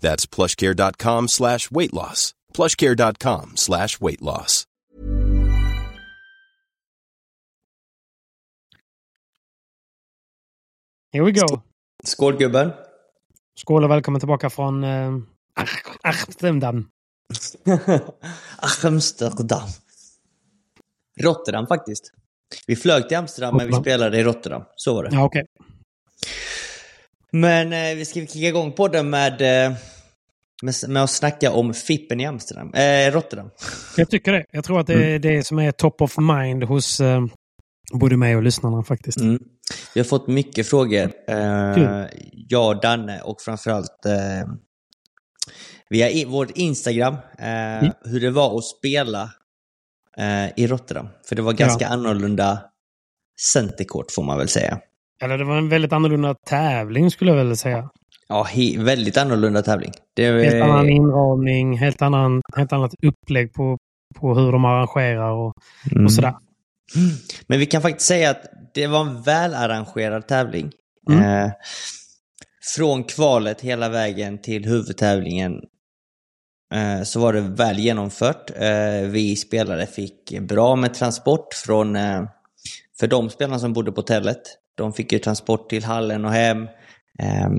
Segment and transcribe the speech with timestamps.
[0.00, 2.34] That's plushcare.com slash weight loss.
[2.54, 4.64] plushcare.com slash weight loss.
[11.12, 11.62] Here we go.
[12.04, 12.72] Skål gubben!
[13.54, 15.18] Skål och välkommen tillbaka från eh,
[16.02, 16.88] Amsterdam.
[18.84, 19.68] Amsterdam.
[21.20, 22.12] Rotterdam faktiskt.
[22.66, 24.62] Vi flög till Amsterdam men vi spelade i Rotterdam.
[24.76, 25.10] Så var det.
[25.12, 25.46] Ja, okej.
[27.32, 29.32] Men eh, vi ska kicka igång podden med,
[29.66, 29.72] eh,
[30.62, 32.74] med, med att snacka om Fippen i Amsterdam.
[32.74, 33.50] Eh, Rotterdam.
[33.96, 34.44] Jag tycker det.
[34.50, 37.24] Jag tror att det är det som är top of mind hos eh,
[37.92, 39.20] både mig och lyssnarna faktiskt.
[39.20, 39.38] Mm.
[39.94, 41.12] Vi har fått mycket frågor.
[41.28, 42.06] Eh,
[42.48, 44.48] jag Danne och framförallt eh,
[45.90, 47.14] via i, vårt Instagram.
[47.38, 47.92] Eh, Mm.
[48.04, 49.30] Hur det var att spela
[50.18, 51.08] eh, i Rotterdam.
[51.28, 51.88] För det var ganska Ja.
[51.90, 52.60] annorlunda
[53.52, 54.80] centerkort får man väl säga.
[55.22, 57.90] Eller det var en väldigt annorlunda tävling skulle jag väl säga.
[58.28, 59.92] Ja, he, väldigt annorlunda tävling.
[60.16, 63.76] Det, Helt annan inramning, helt, annan, helt annat upplägg på,
[64.20, 65.52] på hur de arrangerar och,
[65.92, 66.04] Mm.
[66.04, 66.34] och sådär.
[67.46, 68.42] Men vi kan faktiskt säga att
[68.74, 70.70] det var en välarrangerad tävling.
[71.10, 71.22] Mm.
[71.44, 71.50] Eh,
[72.76, 75.52] från kvalet hela vägen till huvudtävlingen
[76.74, 78.50] eh, så var det väl genomfört.
[78.56, 82.22] Eh, vi spelare fick bra med transport från, eh,
[83.00, 84.42] för de spelarna som bodde på hotellet.
[84.78, 86.62] De fick ju transport till hallen och hem.
[87.22, 87.50] Eh,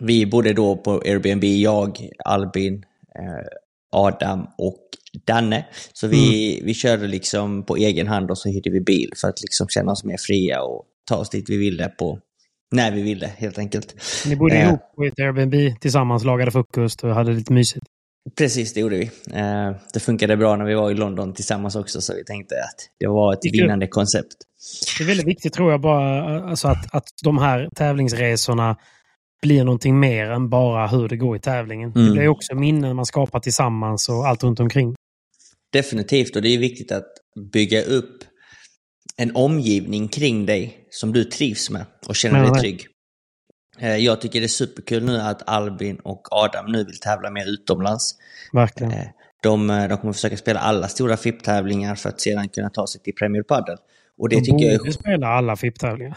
[0.00, 2.84] vi bodde då på Airbnb, jag, Albin,
[3.18, 3.46] eh,
[3.92, 4.80] Adam och
[5.26, 5.66] Danne.
[5.92, 9.42] Så vi, vi körde liksom på egen hand och så hyrde vi bil för att
[9.42, 12.18] liksom känna oss mer fria och ta oss dit vi ville på
[12.72, 13.94] när vi ville helt enkelt.
[14.26, 14.68] Ni bodde Eh.
[14.68, 17.86] ihop på ett Airbnb tillsammans, lagade frukost och hade lite mysigt.
[18.38, 19.04] Precis, det gjorde vi.
[19.32, 22.88] Eh, det funkade bra när vi var i London tillsammans också så vi tänkte att
[23.00, 24.34] det var ett Det vinnande koncept.
[24.98, 28.76] Det är väldigt viktigt tror jag bara alltså att, att de här tävlingsresorna
[29.42, 31.92] blir någonting mer än bara hur det går i tävlingen.
[31.92, 32.12] Det Mm.
[32.12, 34.94] blir också minnen man skapar tillsammans och allt runt omkring.
[35.72, 37.06] Definitivt, och det är viktigt att
[37.52, 38.24] bygga upp
[39.16, 42.86] en omgivning kring dig som du trivs med och känner dig trygg.
[43.78, 47.46] Eh, Jag tycker det är superkul nu att Albin och Adam nu vill tävla mer
[47.46, 48.14] utomlands.
[48.52, 48.92] Verkligen.
[48.92, 49.06] Eh,
[49.42, 53.00] De, eh, de kommer försöka spela alla stora FIP-tävlingar för att sedan kunna ta sig
[53.02, 53.76] till Premier Padel.
[54.18, 56.16] Och det de tycker jag är spela alla FIP-tävlingar.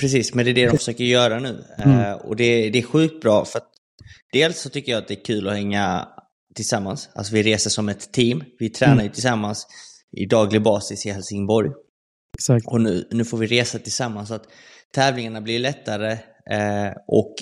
[0.00, 1.64] Precis, men det är det de försöker göra nu.
[1.78, 2.16] Mm.
[2.16, 3.68] Och det, det är sjukt bra för att
[4.32, 6.08] dels så tycker jag att det är kul att hänga
[6.54, 7.08] tillsammans.
[7.14, 8.44] Alltså vi reser som ett team.
[8.58, 9.04] Vi tränar Mm.
[9.04, 9.66] ju tillsammans
[10.16, 11.70] i daglig basis i Helsingborg.
[12.38, 12.66] Exakt.
[12.66, 14.44] Och nu, nu får vi resa tillsammans så att
[14.94, 16.18] tävlingarna blir lättare
[16.50, 17.34] eh, och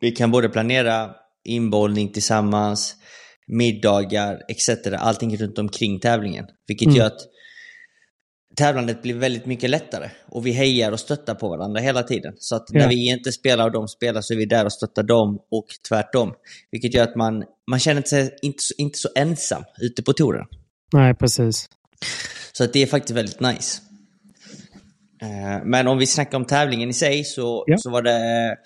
[0.00, 2.94] vi kan både planera inbollning tillsammans,
[3.46, 4.68] middagar etc.
[4.98, 6.46] Allting runt omkring tävlingen.
[6.66, 6.96] Vilket Mm.
[6.96, 7.20] gör att
[8.56, 10.10] tävlandet blir väldigt mycket lättare.
[10.28, 12.32] Och vi hejar och stöttar på varandra hela tiden.
[12.38, 12.78] Så att Ja.
[12.78, 15.66] när vi inte spelar och de spelar så är vi där och stöttar dem och
[15.88, 16.32] tvärtom.
[16.70, 20.46] Vilket gör att man, man känner sig inte, så- inte så ensam ute på touren.
[20.92, 21.68] Nej, precis.
[22.52, 23.80] Så att det är faktiskt väldigt nice.
[25.22, 27.78] Eh, Men om vi snackar om tävlingen i sig så, Ja.
[27.78, 28.56] så var det...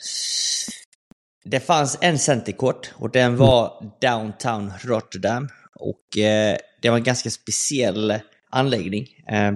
[1.44, 5.48] Det fanns en centerkort och den var downtown Rotterdam.
[5.80, 8.14] Och eh, det var en ganska speciell
[8.50, 9.06] anläggning.
[9.30, 9.52] Eh,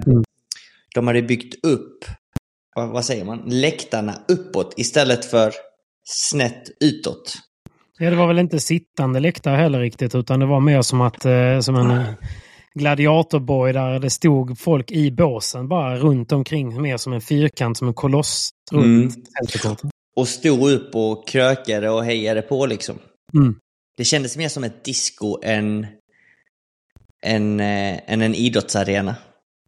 [0.95, 2.05] De hade byggt upp,
[2.75, 5.53] vad, vad säger man, läktarna uppåt istället för
[6.03, 7.33] snett utåt.
[7.97, 11.25] Ja, det var väl inte sittande läktare heller riktigt, utan det var mer som, att,
[11.25, 12.03] eh, som en,
[12.73, 16.81] gladiatorborg där det stod folk i båsen bara runt omkring.
[16.81, 19.77] Mer som en fyrkant, som en koloss runt mm.
[20.15, 22.95] Och stod upp och krökade och hejade på liksom.
[23.33, 23.55] Mm.
[23.97, 25.87] Det kändes mer som ett disco än,
[27.25, 29.15] än, äh, än en idrottsarena.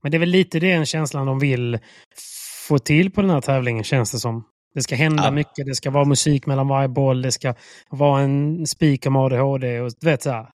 [0.03, 1.79] Men det är väl lite den känslan de vill
[2.67, 4.43] få till på den här tävlingen, känns det som.
[4.75, 5.31] Det ska hända ja.
[5.31, 7.55] mycket, det ska vara musik mellan varje boll, det ska
[7.89, 10.49] vara en speaker med ADHD och du vet så här.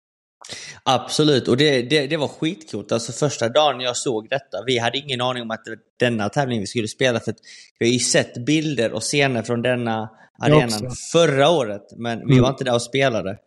[0.84, 2.92] Absolut, och det, det, det var skitcoolt.
[2.92, 6.30] Alltså första dagen jag såg detta, vi hade ingen aning om att det var denna
[6.30, 7.20] tävling vi skulle spela.
[7.20, 7.36] För
[7.80, 10.10] vi har ju sett bilder och scener från denna
[10.40, 12.42] arenan förra året, men vi mm.
[12.42, 13.38] var inte där och spelade.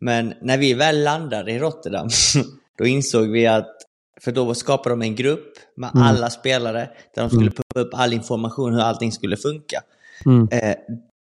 [0.00, 2.08] Men när vi väl landade i Rotterdam,
[2.78, 3.76] då insåg vi att
[4.20, 6.02] för då skapade de en grupp med mm.
[6.06, 7.52] alla spelare där de skulle mm.
[7.52, 9.80] pumpa upp all information hur allting skulle funka.
[10.26, 10.48] Mm.
[10.50, 10.76] Eh,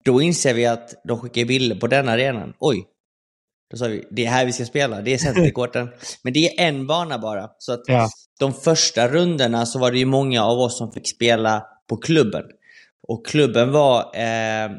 [0.05, 2.53] då inser vi att de skickar bilder på den arenan.
[2.59, 2.87] Oj,
[3.71, 5.89] då sa vi, det är här vi ska spela, det är centerkorten.
[6.23, 7.51] Men det är en bana bara.
[7.59, 8.09] Så att ja.
[8.39, 12.45] de första rundorna så var det ju många av oss som fick spela på klubben.
[13.09, 14.71] Och klubben var, eh,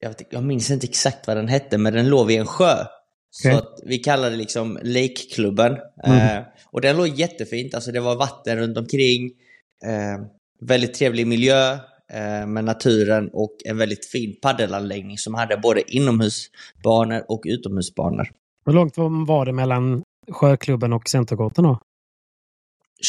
[0.00, 2.72] jag, vet, jag minns inte exakt vad den hette, men den låg vid en sjö.
[2.72, 3.52] Okay.
[3.52, 5.76] Så att vi kallade det liksom Lake-klubben.
[6.04, 6.36] Mm.
[6.36, 9.30] Eh, och den låg jättefint, alltså det var vatten runt omkring.
[9.84, 10.26] Eh,
[10.60, 11.78] väldigt trevlig miljö
[12.46, 18.30] med naturen och en väldigt fin paddelanläggning som hade både inomhusbanor och utomhusbanor.
[18.66, 18.98] Hur långt
[19.28, 21.78] var det mellan Sjöklubben och Centerkorten då?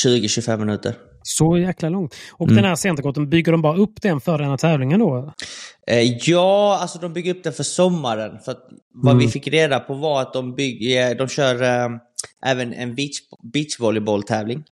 [0.06, 0.96] 20-25 minuter.
[1.24, 2.16] Så jäkla långt.
[2.32, 2.56] Och mm.
[2.56, 5.34] den här centerkorten, bygger de bara upp den för den här tävlingen då?
[5.88, 8.40] Eh, ja, alltså de bygger upp den för sommaren.
[8.40, 9.26] För att vad mm.
[9.26, 11.90] vi fick reda på var att de, bygger, de kör eh,
[12.46, 13.20] även en beach,
[13.54, 14.64] beachvolleybolltävling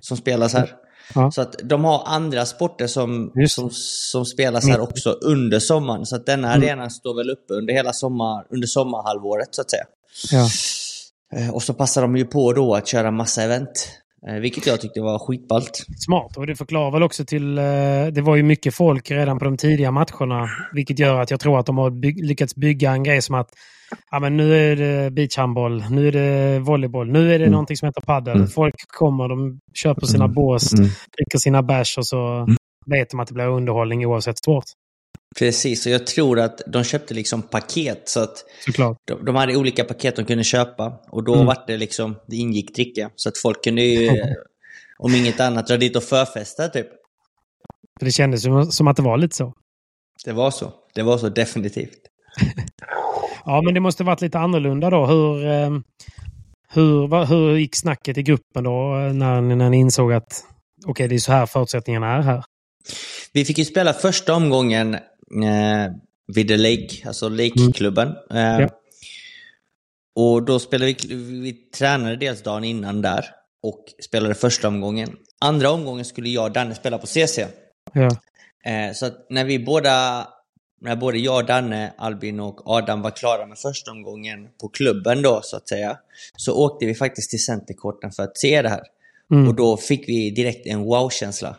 [0.00, 0.70] som spelas här.
[1.14, 1.30] Ja.
[1.30, 6.06] Så att de har andra sporter som, som, som spelas här också under sommaren.
[6.06, 6.62] Så att denna mm.
[6.62, 9.84] arenan står väl uppe under hela sommar, under sommarhalvåret så att säga.
[10.30, 10.48] Ja.
[11.38, 13.88] Eh, och så passar de ju på då att köra massa event.
[14.28, 15.86] Eh, vilket jag tyckte var skitballt.
[15.98, 16.36] Smart.
[16.36, 17.58] Och det förklarar väl också till...
[17.58, 17.64] Eh,
[18.12, 20.48] det var ju mycket folk redan på de tidiga matcherna.
[20.72, 23.50] Vilket gör att jag tror att de har by lyckats bygga en grej som att
[24.10, 27.50] ja, men nu är det beachhandboll, nu är det volleyboll, nu är det mm.
[27.50, 28.36] någonting som heter padel.
[28.36, 28.48] Mm.
[28.48, 30.34] Folk kommer, de köper sina mm.
[30.34, 30.84] bås, mm.
[30.84, 32.56] dricker sina bärs och så mm.
[32.86, 34.64] vet de att det blir underhållning oavsett sport.
[35.38, 38.96] Precis, och jag tror att de köpte liksom paket så att Såklart.
[39.04, 41.46] De, de hade olika paket de kunde köpa och då mm.
[41.46, 43.10] var det liksom, det ingick dricka.
[43.16, 44.10] Så att folk kunde ju,
[44.98, 46.86] om inget annat, dra dit och förfesta typ.
[48.00, 48.42] Det kändes
[48.76, 49.52] som att det var lite så.
[50.24, 50.72] Det var så.
[50.94, 51.98] Det var så definitivt.
[53.46, 55.06] ja, men det måste varit lite annorlunda då.
[55.06, 55.70] Hur, eh,
[56.68, 60.44] hur, hur gick snacket i gruppen då när, när ni insåg att
[60.84, 62.44] okej, okay, det är så här förutsättningarna är här?
[63.32, 65.92] Vi fick ju spela första omgången eh,
[66.34, 68.14] vid The Lake, alltså Lake-klubben.
[68.30, 68.60] Mm.
[68.60, 68.68] Eh, ja.
[70.16, 73.24] Och då spelade vi, vi tränade dels dagen innan där
[73.62, 75.16] och spelade första omgången.
[75.40, 77.38] Andra omgången skulle jag och Danne spela på CC.
[77.92, 78.10] Ja.
[78.70, 80.26] Eh, så när vi båda,
[80.80, 85.40] när både jag, Danne, Albin och Adam var klara med första omgången på klubben då
[85.42, 85.98] så att säga,
[86.36, 88.82] så åkte vi faktiskt till Centerkorten för att se det här.
[89.32, 89.48] Mm.
[89.48, 91.56] Och då fick vi direkt en wow-känsla.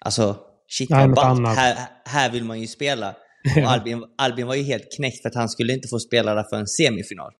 [0.00, 0.36] Alltså,
[0.68, 3.14] shit vad ballt, här, här vill man ju spela.
[3.56, 6.42] Och Albin, Albin var ju helt knäckt för att han skulle inte få spela där
[6.42, 7.32] för en semifinal.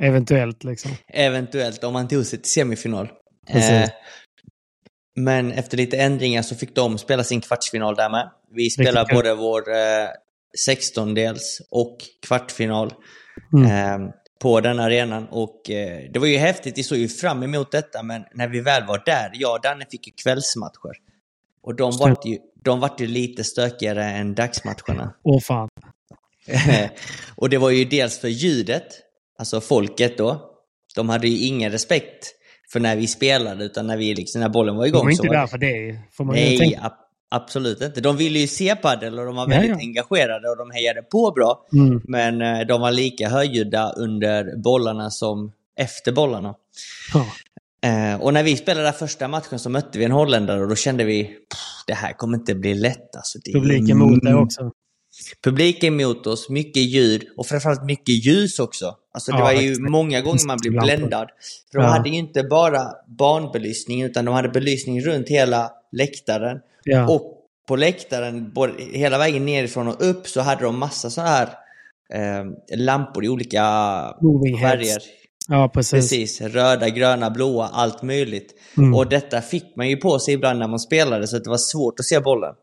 [0.00, 0.90] Eventuellt liksom.
[1.08, 3.08] Eventuellt, om han tog sig till semifinal.
[3.48, 3.88] Eh,
[5.16, 8.30] men efter lite ändringar så fick de spela sin kvartsfinal där med.
[8.50, 10.08] Vi spelar både vår eh,
[10.68, 12.94] 16-dels och kvartsfinal
[13.52, 13.70] mm.
[13.70, 15.26] eh, på den arenan.
[15.30, 18.60] Och eh, det var ju häftigt, vi såg ju fram emot detta, men när vi
[18.60, 20.96] väl var där, jag och Danne fick ju kvällsmatcher.
[21.62, 25.14] Och de var ju, de vart ju lite stökigare än dagsmatcherna.
[25.22, 25.68] Åh fan.
[27.36, 28.86] och det var ju dels för ljudet,
[29.38, 30.52] alltså folket då.
[30.94, 32.32] De hade ju ingen respekt
[32.72, 35.00] för när vi spelade, utan när, vi liksom, när bollen var igång.
[35.00, 36.92] De var inte där för det, får man Nej, tänka.
[37.30, 38.00] Ab absolut inte.
[38.00, 39.86] De ville ju se padel och de var väldigt ja, ja.
[39.86, 41.66] engagerade och de hejade på bra.
[41.72, 42.00] Mm.
[42.04, 46.54] Men eh, de var lika högljudda under bollarna som efter bollarna.
[47.14, 47.26] Ja.
[47.88, 51.04] Eh, och när vi spelade första matchen så mötte vi en holländare och då kände
[51.04, 51.36] vi
[51.86, 53.16] det här kommer inte bli lätt.
[53.16, 54.70] Alltså, det Publiken mot dig också.
[55.44, 58.94] Publiken mot oss, mycket ljud och framförallt mycket ljus också.
[59.14, 59.90] Alltså det ja, var ju exakt.
[59.90, 61.28] många gånger man blev bländad.
[61.72, 61.90] För de ja.
[61.90, 66.60] hade ju inte bara banbelysning utan de hade belysning runt hela läktaren.
[66.86, 67.08] Ja.
[67.08, 67.32] Och
[67.68, 71.48] på läktaren, både, hela vägen nerifrån och upp, så hade de massa sådana här
[72.14, 72.44] eh,
[72.76, 73.62] lampor i olika
[74.60, 75.02] färger.
[75.48, 75.90] Ja, precis.
[75.90, 76.40] Precis.
[76.40, 78.54] Röda, gröna, blåa, allt möjligt.
[78.76, 78.94] Mm.
[78.94, 82.00] Och detta fick man ju på sig ibland när man spelade, så det var svårt
[82.00, 82.54] att se bollen.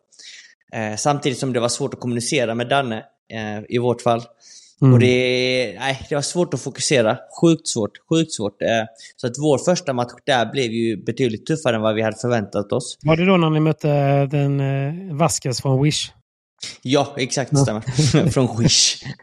[0.73, 2.97] Eh, samtidigt som det var svårt att kommunicera med Danne,
[3.33, 4.21] eh, i vårt fall.
[4.81, 4.93] Mm.
[4.93, 7.17] Och det, nej, det var svårt att fokusera.
[7.41, 7.91] Sjukt svårt.
[8.09, 8.61] Sjukt svårt.
[8.61, 8.67] Eh,
[9.15, 12.71] så att vår första match där blev ju betydligt tuffare än vad vi hade förväntat
[12.71, 12.97] oss.
[13.01, 13.87] Var det då när ni mötte
[14.25, 16.11] den eh, Vasquez från Wish?
[16.81, 17.51] Ja, exakt.
[17.51, 18.29] Det stämmer.
[18.31, 19.03] från Wish.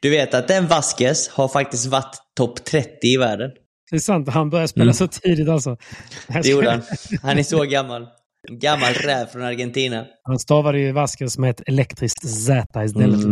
[0.00, 3.50] Du vet att den Vasquez har faktiskt varit topp 30 i världen.
[3.90, 4.28] Det är sant.
[4.28, 4.94] Han började spela mm.
[4.94, 5.76] så tidigt alltså.
[6.42, 6.82] Det gjorde han.
[7.22, 8.06] Han är så gammal.
[8.48, 10.06] En gammal räv från Argentina.
[10.22, 13.28] Han stavade ju Vasquez med ett elektriskt Z istället för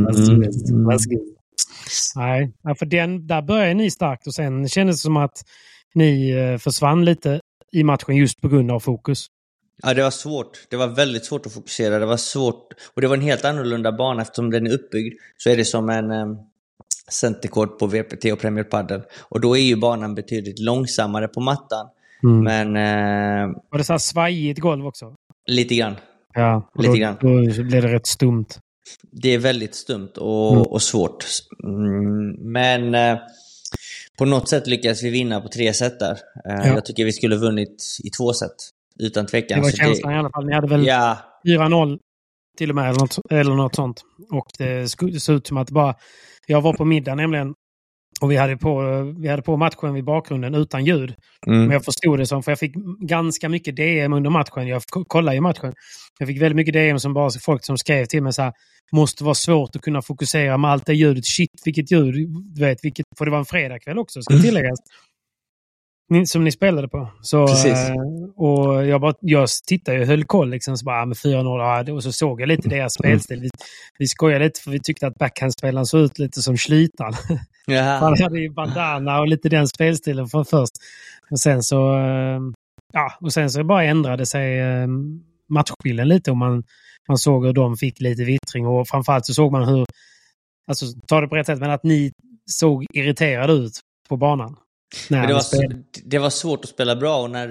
[0.84, 2.16] Vasquez.
[2.16, 2.52] Mm.
[2.64, 5.42] Nej, för den, där började ni starkt och sen kändes det som att
[5.94, 7.40] ni eh, försvann lite
[7.72, 9.26] i matchen just på grund av fokus.
[9.82, 10.66] Ja, det var svårt.
[10.70, 11.98] Det var väldigt svårt att fokusera.
[11.98, 12.72] Det var svårt.
[12.94, 15.14] Och det var en helt annorlunda bana eftersom den är uppbyggd.
[15.36, 16.38] Så är det som en um,
[17.10, 19.02] centercourt på VPT och Premier Padel.
[19.28, 21.88] Och då är ju banan betydligt långsammare på mattan.
[22.26, 22.44] Mm.
[22.44, 22.76] Men...
[22.76, 25.14] Uh, var det så här svajigt golv också?
[25.46, 25.96] Lite grann.
[26.34, 27.16] Ja, lite då, grann.
[27.20, 28.46] då blev det rätt stumt.
[29.12, 30.62] Det är väldigt stumt och, mm.
[30.62, 31.24] och svårt.
[31.64, 33.18] Mm, men uh,
[34.18, 36.12] på något sätt lyckades vi vinna på tre set där.
[36.12, 36.66] Uh, ja.
[36.66, 38.56] Jag tycker vi skulle vunnit i två set.
[38.98, 39.58] Utan tvekan.
[39.58, 40.16] Det var känslan det...
[40.16, 40.46] i alla fall.
[40.46, 41.18] Ni hade väl ja.
[41.46, 41.98] 4-0
[42.58, 44.02] till och med, eller något, eller något sånt.
[44.30, 45.94] Och det såg ut som att bara...
[46.46, 47.54] Jag var på middag nämligen
[48.20, 51.14] och vi hade, på, vi hade på matchen vid bakgrunden utan ljud.
[51.46, 51.58] Mm.
[51.60, 54.68] Men jag förstod det som, för jag fick ganska mycket DM under matchen.
[54.68, 55.74] Jag kollade ju matchen.
[56.18, 58.52] Jag fick väldigt mycket DM som bara folk som skrev till mig så här.
[58.92, 61.26] Måste vara svårt att kunna fokusera med allt det ljudet.
[61.26, 62.14] Shit vilket ljud.
[62.54, 64.78] Du vet, vilket, för det var en fredagkväll också, ska tilläggas
[66.26, 67.08] som ni spelade på.
[67.22, 67.88] Så, Precis.
[67.88, 67.94] Eh,
[68.36, 70.50] och jag, bara, jag tittade och höll koll.
[70.50, 71.90] Liksom, så bara, med 4-0.
[71.90, 73.18] Och så såg jag lite deras mm.
[73.18, 73.40] spelstil.
[73.40, 73.50] Vi,
[73.98, 76.56] vi skojade lite för vi tyckte att backhandspelaren såg ut lite som
[77.66, 78.02] Schlytan.
[78.02, 80.72] Han hade ju bandana och lite den spelstilen från först.
[81.30, 82.40] Och sen så, eh,
[82.92, 84.86] ja, och sen så bara ändrade sig eh,
[85.48, 86.30] matchbilden lite.
[86.30, 86.64] Och man,
[87.08, 88.66] man såg hur de fick lite vittring.
[88.66, 89.86] Och framförallt så såg man hur,
[90.70, 92.12] alltså ta det på rätt sätt, men att ni
[92.50, 94.56] såg irriterade ut på banan.
[95.08, 95.42] Det, var,
[96.04, 97.48] det var svårt att spela bra och när,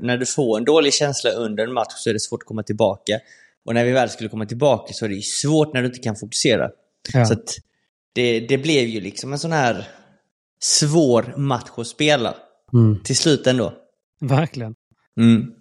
[0.00, 2.62] när du får en dålig känsla under en match så är det svårt att komma
[2.62, 3.20] tillbaka.
[3.64, 6.16] Och när vi väl skulle komma tillbaka så är det svårt när du inte kan
[6.16, 6.70] fokusera.
[7.12, 7.24] Ja.
[7.24, 7.34] Så
[8.16, 9.88] det, det blev ju liksom en sån här
[10.60, 12.34] svår match att spela.
[12.72, 13.02] Mm.
[13.02, 13.72] Till slut ändå.
[14.20, 14.74] Verkligen.
[15.20, 15.52] Mm.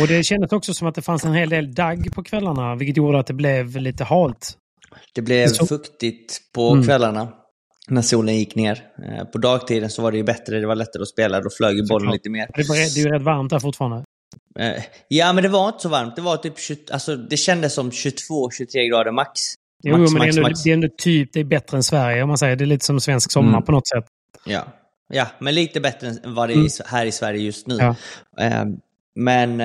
[0.00, 2.96] Och det kändes också som att det fanns en hel del dagg på kvällarna, vilket
[2.96, 4.56] gjorde att det blev lite halt.
[5.14, 5.66] Det blev så...
[5.66, 6.84] fuktigt på mm.
[6.84, 7.28] kvällarna
[7.88, 8.84] när solen gick ner.
[9.08, 11.76] Eh, på dagtiden så var det ju bättre, det var lättare att spela, då flög
[11.76, 12.48] ju bollen lite mer.
[12.54, 14.04] Det är ju rätt varmt där fortfarande.
[14.58, 16.16] Eh, ja, men det var inte så varmt.
[16.16, 19.40] Det var typ 20, alltså det kändes som 22-23 grader max.
[19.82, 21.82] Jo, max, men max, det, är ändå, det är ändå typ, det är bättre än
[21.82, 22.56] Sverige om man säger.
[22.56, 23.62] Det är lite som svensk sommar mm.
[23.62, 24.04] på något sätt.
[24.44, 24.64] Ja.
[25.08, 26.68] ja, men lite bättre än vad det är mm.
[26.86, 27.76] här i Sverige just nu.
[27.76, 27.96] Ja.
[28.44, 28.64] Eh,
[29.14, 29.56] men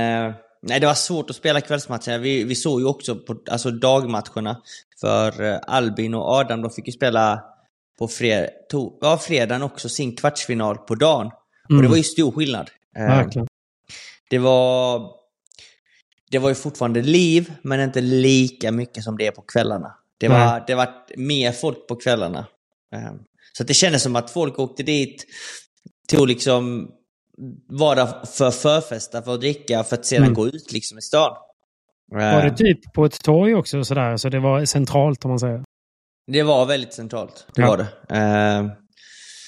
[0.62, 2.18] nej, det var svårt att spela kvällsmatcherna.
[2.18, 4.62] Vi, vi såg ju också på alltså dagmatcherna.
[5.02, 7.44] För Albin och Adam, de fick ju spela
[8.00, 11.26] på fred, to, ja, fredagen också sin kvartsfinal på dagen.
[11.26, 11.34] Mm.
[11.70, 11.90] Och det mm.
[11.90, 12.70] var ju stor skillnad.
[12.98, 13.48] Eh, Verkligen.
[14.30, 15.12] Det var,
[16.32, 19.96] det var ju fortfarande liv, men inte lika mycket som det är på kvällarna.
[20.20, 22.48] Det var, det var mer folk på kvällarna.
[22.94, 23.12] Eh,
[23.58, 25.26] så det kändes som att folk åkte dit,
[26.08, 26.92] tog liksom
[27.70, 30.34] vara för förfesta, för att dricka, för att sedan mm.
[30.34, 31.38] gå ut liksom i stan.
[32.12, 35.64] Var det typ på ett torg också sådär, så det var centralt om man säger?
[36.32, 37.48] Det var väldigt centralt.
[37.56, 37.68] Det ja.
[37.68, 38.64] var det.
[38.64, 38.72] Uh,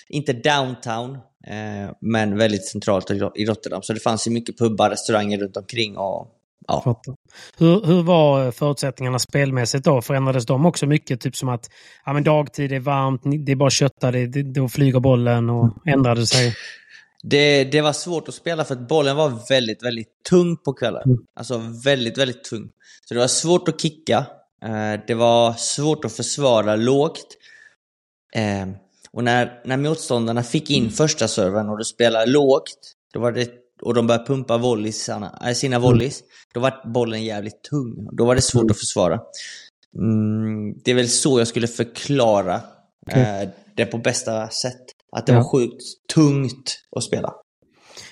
[0.10, 3.82] inte downtown, uh, men väldigt centralt i Rotterdam.
[3.82, 5.98] Så det fanns ju mycket pubbar, restauranger runt omkring.
[5.98, 6.28] Och,
[6.70, 7.02] ja.
[7.58, 10.02] hur, hur var förutsättningarna spelmässigt då?
[10.02, 11.22] Förändrades de också mycket?
[11.22, 11.70] Typ som att
[12.06, 15.74] ja, men dagtid är varmt, det är bara kötta, det, det, då flyger bollen och
[15.86, 16.56] ändrade sig?
[17.24, 21.04] Det, det var svårt att spela för att bollen var väldigt, väldigt tung på kvällen.
[21.06, 21.18] Mm.
[21.36, 22.70] Alltså väldigt, väldigt tung.
[23.06, 24.26] Så det var svårt att kicka.
[24.64, 27.38] Eh, det var svårt att försvara lågt.
[28.36, 28.68] Eh,
[29.12, 33.50] och när, när motståndarna fick in första serven och du spelar lågt, då var det,
[33.82, 38.10] och de började pumpa volleysarna, äh, sina volleys, då var bollen jävligt tung.
[38.12, 39.20] Då var det svårt att försvara.
[39.96, 42.62] Mm, det är väl så jag skulle förklara
[43.08, 43.44] okay.
[43.44, 44.82] eh, det på bästa sätt.
[45.12, 45.40] Att det ja.
[45.40, 45.84] var sjukt
[46.14, 47.34] tungt att spela.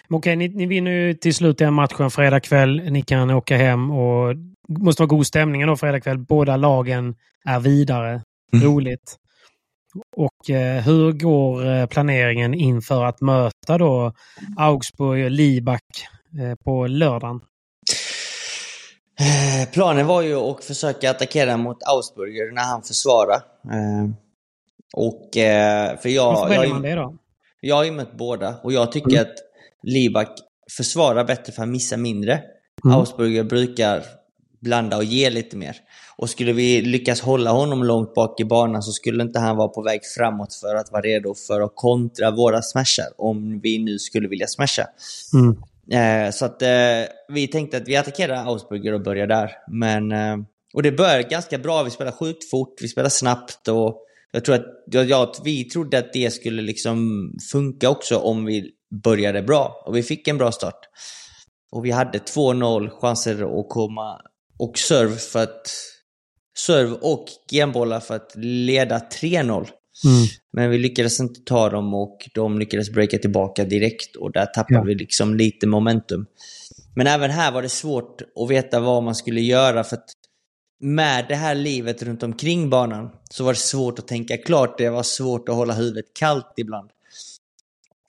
[0.09, 2.91] Okej, ni, ni vinner ju till slut den matchen fredag kväll.
[2.91, 4.36] Ni kan åka hem och
[4.69, 6.17] måste vara god stämning då fredag kväll.
[6.17, 8.21] Båda lagen är vidare.
[8.53, 8.65] Mm.
[8.65, 9.17] Roligt.
[10.16, 14.13] Och eh, hur går eh, planeringen inför att möta då
[14.58, 15.84] Augsburg och Libak
[16.39, 17.39] eh, på lördagen?
[19.74, 23.42] Planen var ju att försöka attackera mot Augsburger när han försvarar.
[24.96, 25.30] Och
[26.01, 26.34] för jag...
[26.34, 27.18] Varför väljer man det då?
[27.62, 29.22] Jag har ju mött båda och jag tycker mm.
[29.22, 29.36] att
[29.84, 30.30] Libak
[30.77, 32.42] försvarar bättre för att missa mindre.
[32.86, 32.98] Mm.
[32.98, 34.04] Augsburger brukar
[34.59, 35.75] blanda och ge lite mer.
[36.17, 39.67] Och skulle vi lyckas hålla honom långt bak i banan så skulle inte han vara
[39.67, 43.99] på väg framåt för att vara redo för att kontra våra smashar, om vi nu
[43.99, 44.87] skulle vilja smasha.
[45.33, 45.57] Mm.
[45.91, 46.69] Eh, så att eh,
[47.33, 49.51] vi tänkte att vi attackerar Augsburger och börjar där.
[49.71, 50.37] Men, eh,
[50.73, 54.55] och det började ganska bra, vi spelade sjukt fort, vi spelade snabbt och jag tror
[54.55, 58.71] att, ja, vi trodde att det skulle liksom funka också om vi
[59.03, 59.83] började bra.
[59.85, 60.79] Och vi fick en bra start.
[61.71, 64.21] Och vi hade 2-0 chanser att komma
[64.59, 65.71] och serve för att
[66.57, 69.67] serve och genbollar för att leda 3-0.
[70.05, 70.27] Mm.
[70.53, 74.79] Men vi lyckades inte ta dem och de lyckades breaka tillbaka direkt och där tappade
[74.79, 74.83] Ja.
[74.83, 76.25] vi liksom lite momentum.
[76.95, 80.09] Men även här var det svårt att veta vad man skulle göra för att
[80.79, 84.77] med det här livet runt omkring banan så var det svårt att tänka klart.
[84.77, 86.89] Det var svårt att hålla huvudet kallt ibland.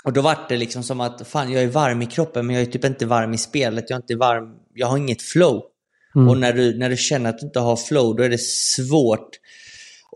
[0.04, 2.62] Och då var det liksom som att fan, jag är varm i kroppen men jag
[2.62, 3.84] är typ inte varm i spelet.
[3.88, 5.62] Jag är inte varm, jag har inget flow.
[6.18, 6.28] Mm.
[6.28, 9.28] Och när du, när du känner att du inte har flow, då är det svårt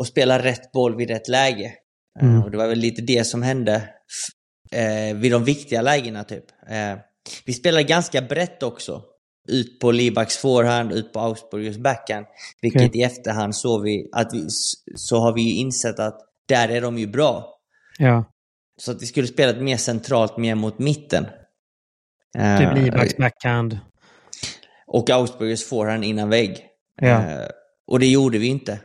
[0.00, 1.64] att spela rätt boll vid rätt läge.
[2.20, 2.42] Eh, Mm.
[2.42, 3.88] Och det var väl lite det som hände
[4.72, 6.44] eh, vid de viktiga lägena typ.
[6.68, 6.98] Eh,
[7.46, 9.02] vi spelade ganska brett också.
[9.48, 12.26] Ut på Libaks forehand, ut på Augsburgers backhand.
[12.62, 13.00] Vilket Okej.
[13.00, 14.46] i efterhand så, vi, att vi,
[14.96, 17.58] så har vi ju insett att där är de ju bra.
[17.98, 18.24] Ja,
[18.80, 21.26] Så att vi skulle spela mer centralt, mer mot mitten.
[22.38, 23.78] Eh, typ Libaks backhand.
[24.92, 26.66] Och Augsburgers forehand innan vägg.
[27.00, 27.08] Ja.
[27.08, 27.48] Eh,
[27.86, 28.78] och det gjorde vi inte.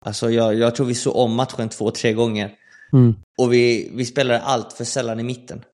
[0.00, 2.50] Alltså jag, jag tror vi såg om matchen två, tre gånger.
[2.92, 3.14] Mm.
[3.38, 5.64] Och vi, vi spelade allt för sällan i mitten.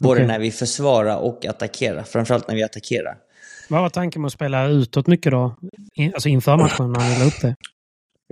[0.00, 0.26] Både Okej.
[0.26, 2.02] när vi försvarar och attackerar.
[2.02, 3.16] Framförallt när vi attackerar.
[3.68, 5.56] Vad var tanken med att spela utåt mycket då?
[5.94, 7.56] In, alltså inför matchen när ni la upp det?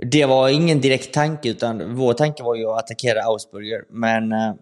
[0.05, 3.83] Det var ingen direkt tanke, utan vår tanke var ju att attackera Augsburger.
[3.89, 4.53] Men, eh,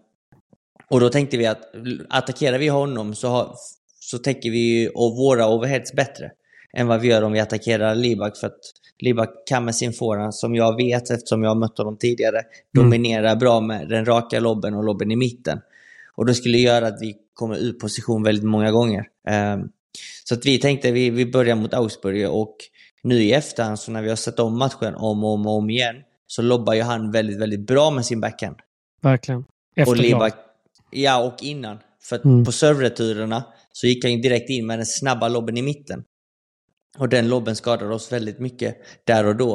[0.90, 1.60] och då tänkte vi att
[2.08, 3.54] attackerar vi honom så, har,
[4.00, 6.30] så täcker vi ju och våra overheads bättre
[6.76, 8.36] än vad vi gör om vi attackerar Libak.
[8.36, 8.60] För att
[8.98, 12.42] Libak kan med sin forehand, som jag vet eftersom jag har mött honom tidigare,
[12.74, 15.60] dominera bra med den raka lobben och lobben i mitten.
[16.14, 19.04] Och det skulle göra att vi kommer ur position väldigt många gånger.
[19.28, 19.58] Eh,
[20.24, 22.56] Så att vi tänkte vi, vi börjar mot Augsburger och
[23.02, 25.70] nu i efterhand så när vi har sett om matchen om och om, och om
[25.70, 25.96] igen
[26.26, 28.56] så lobbar ju han väldigt, väldigt bra med sin backhand.
[29.02, 29.44] Verkligen.
[29.76, 29.96] Efter och.
[29.98, 30.34] Libak,
[30.90, 31.78] ja och innan.
[32.02, 32.44] För Mm.
[32.44, 36.04] på servereturerna så gick han ju direkt in med den snabba lobben i mitten.
[36.98, 39.54] Och den lobben skadade oss väldigt mycket där och då.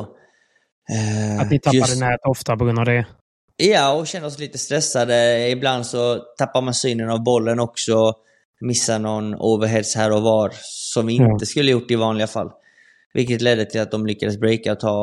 [0.92, 3.06] Eh, Att ni tappade just- nät ofta på grund av det.
[3.58, 5.50] Ja, och kände oss lite stressade.
[5.50, 8.14] Ibland så tappar man synen av bollen också.
[8.62, 12.52] Missar någon overheads här och var som vi inte skulle gjort i vanliga fall.
[13.14, 14.94] Vilket ledde till att de lyckades breaka och, ta,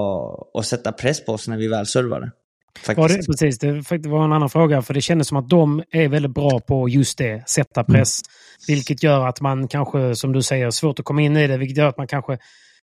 [0.55, 2.31] och sätta press på oss när vi väl servade.
[2.79, 2.99] Faktiskt.
[2.99, 3.59] Var det, precis,
[4.03, 4.83] det var en annan fråga.
[4.83, 8.21] För det kändes som att de är väldigt bra på just det, sätta press.
[8.69, 11.57] Vilket gör att man kanske, som du säger, svårt att komma in i det.
[11.57, 12.39] Vilket gör att man kanske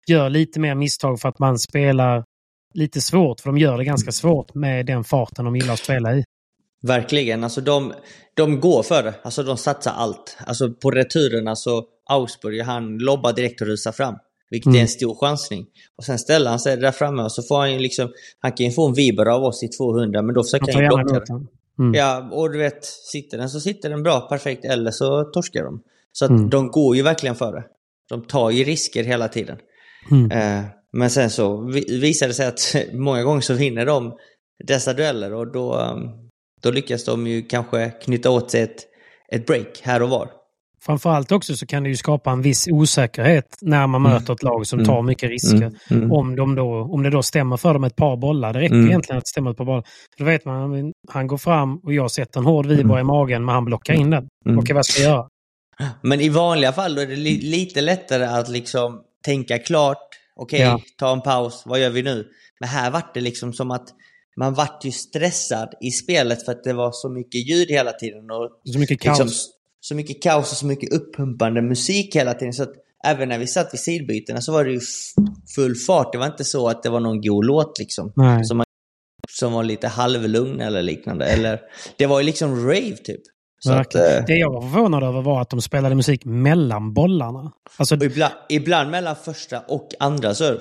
[0.07, 2.23] gör lite mer misstag för att man spelar
[2.73, 3.39] lite svårt.
[3.39, 6.23] För de gör det ganska svårt med den farten de gillar att spela i.
[6.81, 7.43] Verkligen.
[7.43, 7.93] Alltså de,
[8.33, 9.13] de går för det.
[9.23, 10.37] Alltså de satsar allt.
[10.45, 14.15] Alltså på returerna så Augsburg, han lobbar direkt och rusar fram.
[14.49, 14.77] Vilket Mm.
[14.77, 15.65] är en stor chansning.
[15.97, 18.11] Och sen ställer han sig där framme och så får han ju liksom...
[18.39, 20.87] Han kan ju få en viber av oss i 200 men då försöker han ju
[20.89, 21.47] blocka den.
[21.79, 21.93] Mm.
[21.93, 25.81] Ja, och du vet, sitter den så sitter den bra, perfekt, eller så torskar de.
[26.11, 26.49] Så att Mm.
[26.49, 27.63] de går ju verkligen för det.
[28.09, 29.57] De tar ju risker hela tiden.
[30.11, 30.31] Mm.
[30.31, 34.13] Eh, men sen så vi- visar det sig att många gånger så vinner de
[34.67, 36.09] dessa dueller och då, um,
[36.61, 38.85] då lyckas de ju kanske knyta åt sig ett,
[39.31, 40.31] ett break här och var.
[40.81, 44.13] Framförallt också så kan det ju skapa en viss osäkerhet när man Mm.
[44.13, 45.71] möter ett lag som tar mycket risker.
[46.11, 48.53] Om, de då, om det då stämmer för dem ett par bollar.
[48.53, 48.87] Det räcker Mm.
[48.87, 49.83] egentligen att det stämmer ett par bollar.
[50.17, 52.99] Då vet man, han går fram och jag sätter en hård vibra Mm.
[52.99, 54.27] i magen men han blockar in den.
[54.59, 55.25] Okej, vad ska jag göra?
[56.03, 59.97] Men i vanliga fall då är det li- lite lättare att liksom tänka klart.
[60.35, 60.79] Okej, Ja.
[60.99, 62.25] ta en paus, vad gör vi nu?
[62.59, 63.87] Men här vart det liksom som att
[64.39, 68.31] man vart ju stressad i spelet för att det var så mycket ljud hela tiden.
[68.31, 69.19] Och Så mycket kaos.
[69.19, 69.37] liksom,
[69.81, 72.53] så mycket kaos och så mycket uppumpande musik hela tiden.
[72.53, 72.73] Så att
[73.05, 74.81] även när vi satt vid sidbytena så var det ju
[75.55, 76.11] full fart.
[76.11, 78.11] Det var inte så att det var någon god låt liksom.
[78.15, 78.45] Nej.
[78.45, 78.65] Som, man,
[79.29, 81.25] som var lite halvlugn eller liknande.
[81.25, 81.59] Eller,
[81.97, 83.21] det var ju liksom rave typ.
[83.59, 87.51] Så att, eh, Det jag var förvånad över var att de spelade musik mellan bollarna.
[87.77, 90.59] Alltså, ibland, ibland mellan första och andra serve.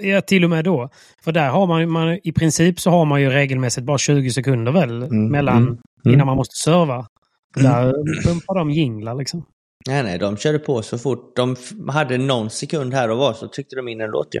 [0.00, 0.90] ja, till och med då.
[1.24, 4.72] För där har man, man i princip så har man ju regelmässigt bara 20 sekunder
[4.72, 7.06] väl mellan mm, innan man måste serva.
[7.54, 7.92] Där
[8.24, 9.46] pumpar de jinglar liksom.
[9.86, 11.56] Nej, nej, de körde på så fort de
[11.88, 14.40] hade någon sekund här och var så tryckte de in en låt ju.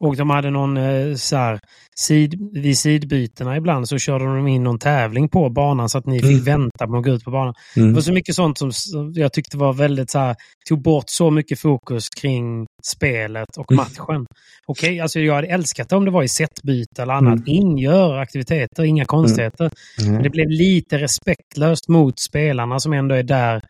[0.00, 1.60] Och de hade någon eh, så här,
[1.96, 6.18] sid, vid sidbytena ibland så körde de in någon tävling på banan så att ni
[6.20, 6.44] fick Mm.
[6.44, 7.54] vänta på att gå ut på banan.
[7.76, 7.88] Mm.
[7.88, 8.70] Det var så mycket sånt som,
[9.14, 10.36] jag tyckte var väldigt så här,
[10.68, 13.84] tog bort så mycket fokus kring spelet och Mm.
[13.84, 14.26] matchen.
[14.66, 17.34] Okej, alltså jag hade älskat det om det var i setbyte eller annat.
[17.38, 17.44] Mm.
[17.46, 19.70] Ingör aktiviteter, inga konstigheter.
[20.06, 23.62] Men det blev lite respektlöst mot spelarna som ändå är där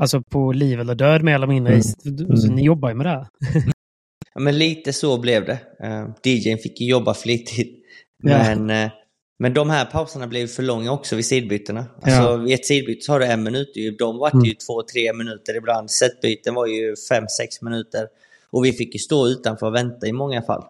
[0.00, 1.72] Alltså på liv eller död mer eller mindre.
[1.74, 2.18] Mm.
[2.44, 2.54] Mm.
[2.54, 3.10] Ni jobbar ju med det.
[3.10, 3.26] här.
[4.38, 5.58] Ja, men lite så blev det.
[5.84, 7.74] Uh, DJn fick ju jobba flitigt.
[8.22, 8.38] Ja.
[8.38, 8.90] Men, eh,
[9.38, 11.86] men de här pauserna blev för långa också vid sidbytena.
[12.02, 12.36] Alltså, Ja.
[12.36, 13.72] Vid ett sidbyte så har du en minut.
[13.98, 14.44] De var Mm.
[14.44, 15.90] ju två, tre minuter ibland.
[15.90, 18.06] Setbyten var ju fem, sex minuter.
[18.50, 20.62] Och vi fick ju stå utanför och vänta i många fall.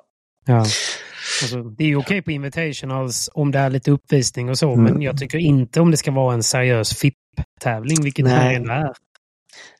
[0.46, 0.64] Ja.
[1.42, 4.84] Alltså, det är ju okej på invitationals om det är lite uppvisning och så, Mm.
[4.92, 8.56] men jag tycker inte om det ska vara en seriös FIP-tävling, vilket det Nej.
[8.56, 8.92] ändå är.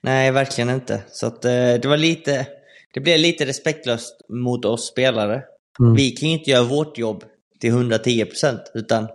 [0.03, 1.03] Nej, verkligen inte.
[1.11, 2.47] Så att, eh, det var lite...
[2.95, 5.43] Det blev lite respektlöst mot oss spelare.
[5.81, 5.95] Mm.
[5.95, 7.25] Vi kan ju inte göra vårt jobb
[7.61, 9.09] till 110% utan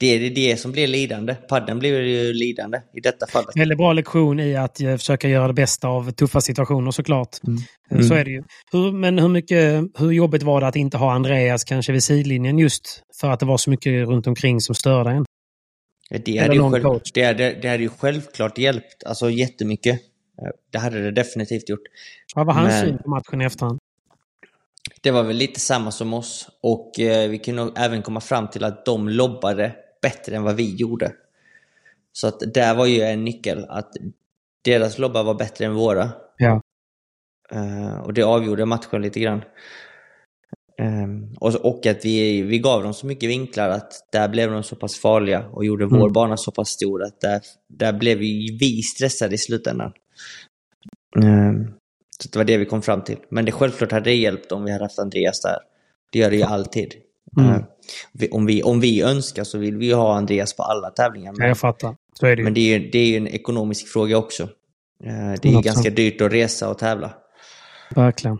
[0.00, 1.34] det är det som blir lidande.
[1.34, 3.56] Padden blir ju lidande i detta fallet.
[3.56, 7.28] Väldigt bra lektion i att eh, försöka göra det bästa av tuffa situationer såklart.
[7.48, 7.54] Eh,
[7.92, 8.04] Mm.
[8.04, 8.42] Så är det ju.
[8.72, 12.58] Hur, men hur, mycket, hur jobbigt var det att inte ha Andreas kanske vid sidlinjen
[12.58, 15.24] just för att det var så mycket runt omkring som störde en?
[16.24, 20.00] Det hade, ju själv, det, hade, det hade ju självklart hjälpt, alltså jättemycket.
[20.38, 21.82] Eh, Det hade det definitivt gjort.
[22.34, 23.78] Vad var hans syn på matchen i efterhand?
[25.00, 28.64] Det var väl lite samma som oss och eh, vi kunde även komma fram till
[28.64, 31.12] att de lobbade bättre än vad vi gjorde.
[32.12, 33.92] Så att där var ju en nyckel, att
[34.64, 36.10] deras lobbar var bättre än våra.
[36.36, 36.60] Ja.
[37.52, 39.42] Eh, och det avgjorde matchen lite grann.
[40.78, 44.62] Ehm, och, och att vi, vi gav dem så mycket vinklar att där blev de
[44.62, 46.12] så pass farliga och gjorde vår Mm.
[46.12, 49.92] bana så pass stor att där, där blev vi, vi stressade i slutändan.
[51.16, 51.66] Ehm,
[52.22, 53.18] så det var det vi kom fram till.
[53.28, 55.58] Men det självklart hade det hjälpt om vi hade haft Andreas där.
[56.12, 56.94] Det gör det ju alltid.
[57.38, 57.50] Mm.
[57.50, 57.62] Ehm,
[58.30, 61.32] om, vi, om vi önskar så vill vi ju ha Andreas på alla tävlingar.
[61.32, 61.96] Ja, Men, jag fattar.
[62.20, 62.44] Så är det ju.
[62.44, 64.42] men det är ju det är ju en ekonomisk fråga också.
[65.04, 65.62] Ehm, det är ju 100%.
[65.62, 67.14] ganska dyrt att resa och tävla.
[67.94, 68.38] Verkligen.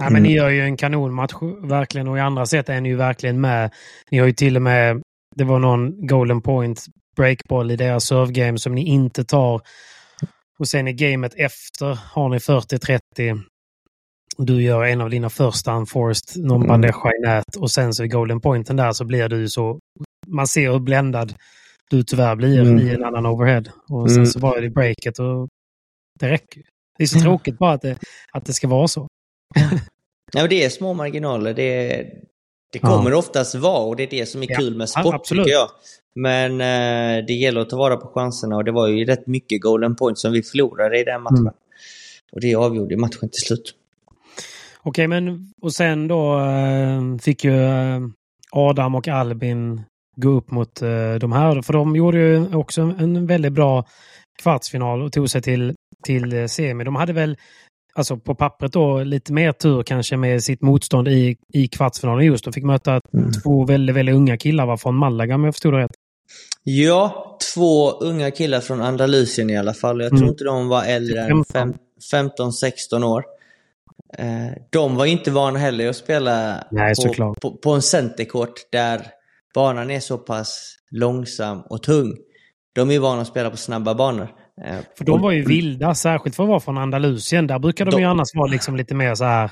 [0.00, 0.12] Mm.
[0.12, 2.08] men ni gör ju en kanonmatch, verkligen.
[2.08, 3.70] Och i andra sätt är ni ju verkligen med.
[4.10, 5.02] Ni har ju till och med,
[5.36, 6.84] det var någon golden point
[7.16, 9.60] breakboll i deras servegame som ni inte tar.
[10.58, 13.42] Och sen i gamet efter har ni 40-30.
[14.36, 16.68] Och Du gör en av dina första unforced, någon Mm.
[16.68, 17.56] bandeja i nät.
[17.58, 19.78] Och sen så i golden pointen där så blir du så...
[20.26, 21.34] Man ser hur bländad
[21.90, 22.78] du tyvärr blir Mm.
[22.78, 23.62] i en annan overhead.
[23.88, 24.26] Och sen Mm.
[24.26, 25.48] så var det breaket och
[26.20, 26.62] det räcker.
[26.98, 27.98] Det är så tråkigt bara att det,
[28.32, 29.06] att det ska vara så.
[30.32, 31.54] Ja, det är små marginaler.
[31.54, 32.06] Det,
[32.72, 32.88] det Ja.
[32.88, 35.44] kommer oftast vara och det är det som är Ja, kul med ja, sport absolut.
[35.44, 35.68] tycker jag.
[36.14, 39.60] Men eh, det gäller att ta vara på chanserna och det var ju rätt mycket
[39.60, 41.38] golden points som vi förlorade i den matchen.
[41.38, 41.54] Mm.
[42.32, 43.74] Och det avgjorde matchen till slut.
[44.82, 48.00] Okej, men och sen då eh, fick ju eh,
[48.52, 49.82] Adam och Albin
[50.16, 51.62] gå upp mot eh, de här.
[51.62, 53.84] För de gjorde ju också en väldigt bra
[54.42, 56.84] kvartsfinal och tog sig till, till eh, semi.
[56.84, 57.36] De hade väl,
[57.94, 62.44] alltså på pappret då, lite mer tur kanske med sitt motstånd i, i kvartsfinalen just.
[62.44, 63.30] De fick möta Mm.
[63.32, 65.90] två väldigt, väldigt unga killar va, från Malaga om jag förstod det rätt.
[66.62, 70.00] Ja, två unga killar från Andalusien i alla fall.
[70.00, 70.18] Jag Mm.
[70.18, 71.78] tror inte de var äldre än 15.
[72.12, 73.24] 15-16 år.
[74.18, 74.26] Eh,
[74.70, 79.06] de var inte vana heller att spela Nej, på, på, på en centerkort där
[79.54, 82.16] banan är så pass långsam och tung.
[82.74, 84.28] De är vana att spela på snabba banor.
[84.66, 87.46] Eh, För de var ju vilda, särskilt för att vara från Andalusien.
[87.46, 89.50] Där brukar de, De- ju annars vara liksom lite mer så här...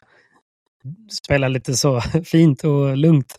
[1.24, 3.36] Spela lite så fint och lugnt.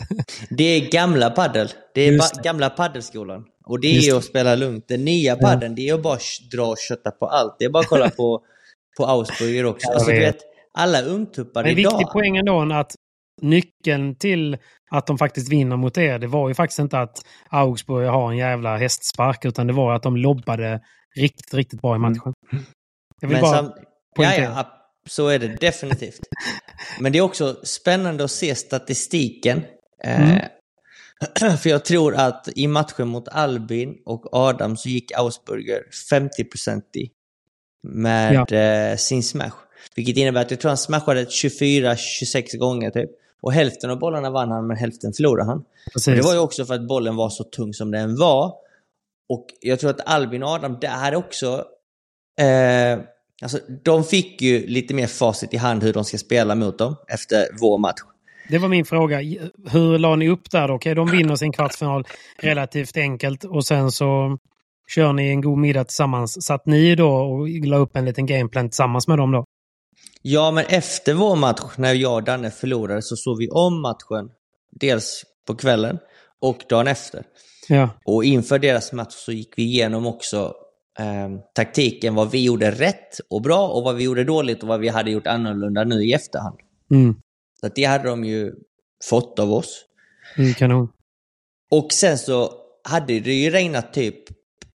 [0.49, 1.67] Det är gamla paddel.
[1.93, 2.43] Det är det.
[2.43, 3.45] gamla paddelskolan.
[3.65, 4.17] Och det är Just ju det.
[4.17, 4.87] att spela lugnt.
[4.87, 6.17] Den nya paddeln, det är att bara
[6.55, 7.55] dra och kötta på allt.
[7.59, 8.41] Det är bara att kolla på,
[8.97, 9.89] på Ausburger också.
[9.91, 10.37] Alltså, du vet.
[10.73, 11.91] alla ungtuppar En idag.
[11.97, 12.95] viktig poäng ändå att
[13.41, 14.57] nyckeln till
[14.91, 18.37] att de faktiskt vinner mot er, det var ju faktiskt inte att Augsburg har en
[18.37, 20.81] jävla hästspark, utan det var att de lobbade
[21.17, 22.33] riktigt, riktigt bra i matchen.
[23.21, 23.71] Jag vill Men bara sam-
[24.15, 24.67] ja, ja,
[25.09, 26.19] så är det definitivt.
[26.99, 29.63] Men det är också spännande att se statistiken.
[30.03, 30.47] Eh,
[31.41, 31.57] Mm.
[31.57, 37.09] För jag tror att i matchen mot Albin och Adam så gick Ausburger 50% i
[37.87, 39.51] med eh, sin smash.
[39.95, 43.09] Vilket innebär att jag tror han smashade 24-26 gånger typ.
[43.41, 45.63] Och hälften av bollarna vann han, men hälften förlorade han.
[46.05, 48.53] Det var ju också för att bollen var så tung som den var.
[49.29, 51.65] Och jag tror att Albin och Adam där också...
[52.39, 52.99] Eh,
[53.41, 56.95] alltså, de fick ju lite mer facit i hand hur de ska spela mot dem
[57.07, 58.01] efter vår match.
[58.49, 59.17] Det var min fråga.
[59.71, 60.73] Hur la ni upp där då?
[60.73, 64.37] Okej, de vinner sin kvartsfinal relativt enkelt och sen så
[64.87, 66.45] kör ni en god middag tillsammans.
[66.45, 69.45] Satt ni då och la upp en liten gameplan tillsammans med dem då?
[70.21, 74.29] Ja, men efter vår match, när jag och Danne förlorade, så såg vi om matchen.
[74.71, 75.99] Dels på kvällen
[76.41, 77.23] och dagen efter.
[77.69, 77.89] Ja.
[78.05, 80.53] Och inför deras match så gick vi igenom också
[80.99, 84.79] eh, taktiken, vad vi gjorde rätt och bra och vad vi gjorde dåligt och vad
[84.79, 86.59] vi hade gjort annorlunda nu i efterhand.
[86.91, 87.15] Mm.
[87.61, 88.53] Så det hade de ju
[89.09, 89.85] fått av oss.
[90.37, 90.89] Mm, kanon.
[91.71, 92.51] Och sen så
[92.83, 94.23] hade det ju regnat typ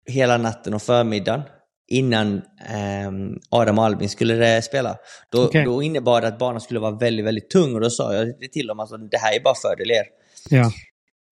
[0.05, 1.41] hela natten och förmiddagen
[1.87, 2.37] innan
[2.69, 3.11] eh,
[3.49, 4.97] Adam och Albin skulle spela.
[5.31, 5.65] Då, Okej.
[5.65, 8.67] då innebar det att banan skulle vara väldigt, väldigt tung och då sa jag till
[8.67, 10.03] dem att alltså, det här är bara fördel er.
[10.49, 10.71] Ja.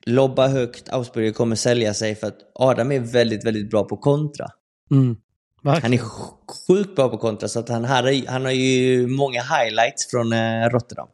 [0.05, 4.47] Lobba högt, Ausberger kommer sälja sig för att Adam är väldigt, väldigt bra på kontra.
[4.91, 5.17] Mm.
[5.63, 6.33] Han är sj-
[6.67, 10.69] sjukt bra på kontra så att han, har, han har ju många highlights från eh,
[10.69, 11.07] Rotterdam.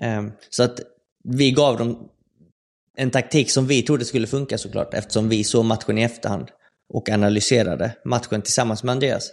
[0.00, 0.80] Ehm, så att
[1.24, 2.08] vi gav dem
[2.96, 6.48] en taktik som vi trodde skulle funka såklart eftersom vi såg matchen i efterhand
[6.88, 9.30] och analyserade matchen tillsammans med Andreas.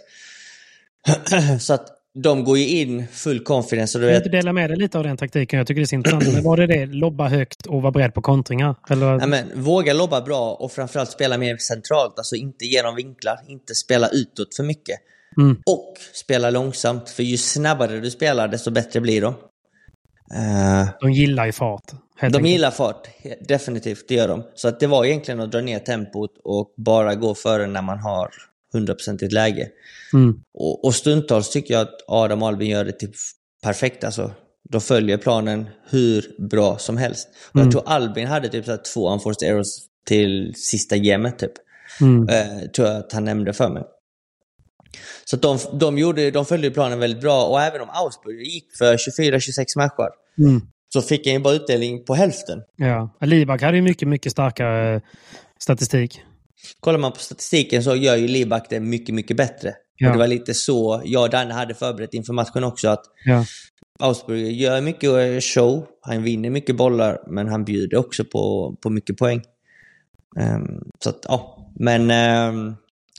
[1.60, 4.76] så att de går ju in full confidence och du vet, inte dela med dig
[4.78, 5.58] lite av den taktiken?
[5.58, 6.32] Jag tycker det är intressant.
[6.34, 6.86] Men var det det?
[6.86, 8.74] Lobba högt och vara beredd på kontringar?
[8.90, 9.18] Eller?
[9.18, 12.14] Nej, men, våga lobba bra och framförallt spela mer centralt.
[12.18, 14.96] Alltså inte genom vinklar, inte spela utåt för mycket.
[15.40, 15.56] Mm.
[15.66, 19.34] Och spela långsamt, för ju snabbare du spelar desto bättre blir de.
[20.34, 21.82] Eh, De gillar ju fart.
[22.20, 22.46] de enkelt.
[22.46, 23.08] gillar fart,
[23.48, 24.42] definitivt, det gör de.
[24.54, 27.98] Så att det var egentligen att dra ner tempot och bara gå före när man
[27.98, 28.30] har
[28.74, 29.68] 100% i ett läge.
[30.12, 30.34] Mm.
[30.54, 33.14] Och, och stundtals tycker jag att Adam och Albin gör det typ
[33.62, 34.04] perfekt.
[34.04, 34.30] Alltså,
[34.70, 37.28] de följer planen hur bra som helst.
[37.48, 37.66] Och Mm.
[37.66, 39.66] Jag tror Albin hade typ så här två unforced errors
[40.06, 41.52] till sista gemet typ.
[42.00, 42.28] Mm.
[42.28, 43.82] Eh, tror jag att han nämnde för mig.
[45.24, 48.96] Så de, de, gjorde, de följde planen väldigt bra och även om Augsburg gick för
[48.96, 50.08] 24-26 matcher
[50.38, 50.60] Mm.
[50.92, 52.62] så fick han ju bara utdelning på hälften.
[52.76, 53.16] Ja.
[53.20, 55.00] Libak hade ju mycket, mycket starkare eh,
[55.58, 56.20] statistik.
[56.80, 59.74] Kollar man på statistiken så gör ju Libak det mycket, mycket bättre.
[59.96, 60.08] Ja.
[60.08, 62.88] Och det var lite så jag och Danne hade förberett inför matchen också.
[62.88, 63.44] att Ja.
[63.98, 69.16] Augsburg gör mycket show, han vinner mycket bollar, men han bjuder också på, på mycket
[69.16, 69.42] poäng.
[70.36, 71.70] Ehm, så att, ja.
[71.74, 72.74] Men, ehm,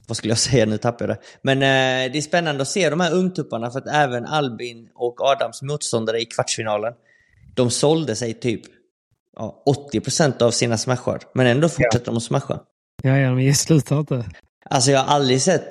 [0.08, 0.65] vad skulle jag säga?
[0.65, 1.24] Nu tappade jag det.
[1.41, 5.21] Men eh, det är spännande att se de här ungtupparna, för att även Albin och
[5.21, 6.93] Adams motståndare i kvartsfinalen,
[7.56, 8.62] de sålde sig typ
[9.36, 12.60] ja, 80% av sina smashar, men ändå fortsätter de att smasha.
[13.06, 14.26] Ja, ja, men slutar inte.
[14.70, 15.68] Alltså jag har aldrig sett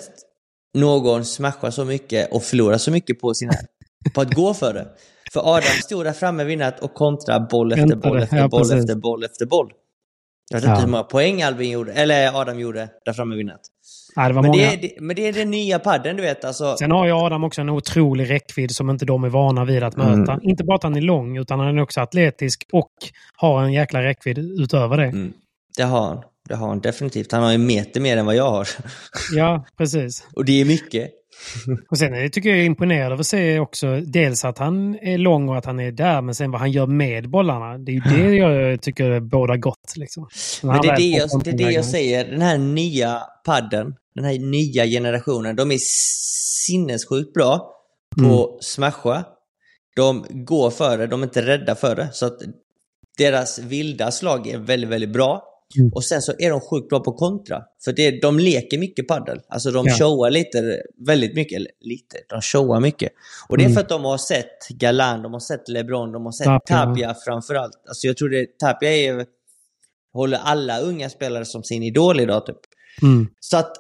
[0.75, 3.53] någon smasha så mycket och förlora så mycket på, sina,
[4.15, 4.89] på att gå för det.
[5.33, 8.61] För Adam stod där framme vid nät och kontra boll efter boll efter ja, boll
[8.61, 8.77] precis.
[8.81, 9.71] efter boll efter boll.
[10.51, 10.71] Jag vet Ja.
[10.71, 13.61] inte hur många poäng Albin gjorde, eller Adam gjorde där framme vid nät.
[14.17, 14.57] Ja, det Men många.
[14.59, 16.45] det, är, det, men det är den nya padden, du vet.
[16.45, 19.83] Alltså, Sen har ju Adam också en otrolig räckvidd som inte de är vana vid
[19.83, 20.33] att möta.
[20.33, 20.41] Mm.
[20.43, 22.93] Inte bara att han är lång, utan han är också atletisk och
[23.37, 25.05] har en jäkla räckvidd utöver det.
[25.05, 25.33] mm,
[25.77, 26.23] det har han.
[26.49, 27.33] Det har han definitivt.
[27.33, 28.69] Han har en meter mer än vad jag har.
[29.35, 30.27] Ja, precis.
[30.35, 31.11] och det är mycket.
[31.91, 35.19] Och sen det, tycker jag är imponerande av att se också dels att han är
[35.19, 37.79] lång och att han är där, men sen vad han gör med bollarna.
[37.79, 39.93] Det är ju det jag tycker båda gott.
[39.97, 40.29] Liksom.
[40.63, 42.25] Men det är det, jag, det är det jag säger.
[42.31, 45.79] Den här nya padden, den här nya generationen, de är
[46.67, 47.71] sinnessjukt bra
[48.17, 48.59] på Mm.
[48.61, 49.25] smasha.
[49.97, 52.09] De går för det, de är inte rädda för det.
[52.13, 52.39] Så att
[53.19, 55.43] deras vilda slag är väldigt, väldigt bra.
[55.79, 55.93] Mm.
[55.95, 57.63] Och sen så är de sjukt bra på kontra.
[57.85, 59.41] För det, de leker mycket paddel.
[59.49, 59.95] Alltså de Ja.
[59.99, 61.57] showar lite, väldigt mycket.
[61.57, 63.13] Eller lite, de showar mycket.
[63.49, 63.75] Och det är Mm.
[63.75, 66.77] för att de har sett Galan, de har sett LeBron, de har sett Tapia.
[66.85, 67.73] Tapia, framförallt.
[67.89, 69.27] Alltså jag tror det, Tapia är,
[70.13, 72.59] håller alla unga spelare som sin idol idag typ.
[73.03, 73.29] Mm.
[73.41, 73.77] Så att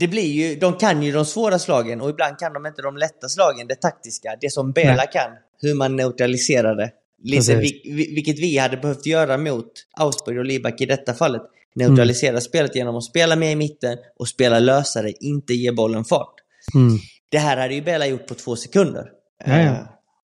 [0.00, 2.96] det blir ju, de kan ju de svåra slagen och ibland kan de inte de
[2.96, 5.08] lätta slagen, det taktiska, det som Bela Nej.
[5.12, 5.30] kan,
[5.62, 6.90] hur man neutraliserar det.
[7.24, 11.42] Lite, vi, vi- vilket vi hade behövt göra mot Augsburg och Libak i detta fallet.
[11.74, 12.40] Neutralisera Mm.
[12.40, 16.34] spelet genom att spela med i mitten och spela lösare, inte ge bollen fart.
[16.74, 16.98] Mm.
[17.28, 19.04] Det här hade ju Bela gjort på två sekunder.
[19.46, 19.62] Ja, ja.
[19.64, 19.76] Eh,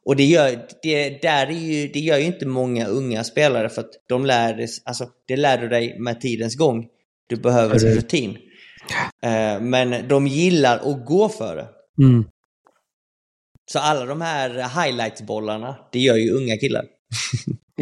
[0.05, 3.81] och det gör, det, där är ju, det gör ju inte många unga spelare för
[3.81, 6.87] att de lär, alltså, det lär du dig med tidens gång.
[7.27, 8.37] Du behöver rutin.
[9.23, 11.69] Eh, men de gillar att gå för det.
[12.05, 12.25] Mm.
[13.73, 14.51] Så alla de här
[14.85, 16.85] highlights-bollarna, det gör ju unga killar.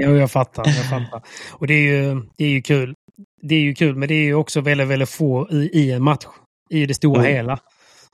[0.00, 0.66] Jo, jag fattar.
[0.66, 1.22] Jag fattar.
[1.52, 2.94] Och det är, ju, det är ju kul.
[3.42, 6.02] Det är ju kul, men det är ju också väldigt, väldigt få i, i en
[6.02, 6.24] match.
[6.70, 7.32] I det stora Mm.
[7.34, 7.58] hela.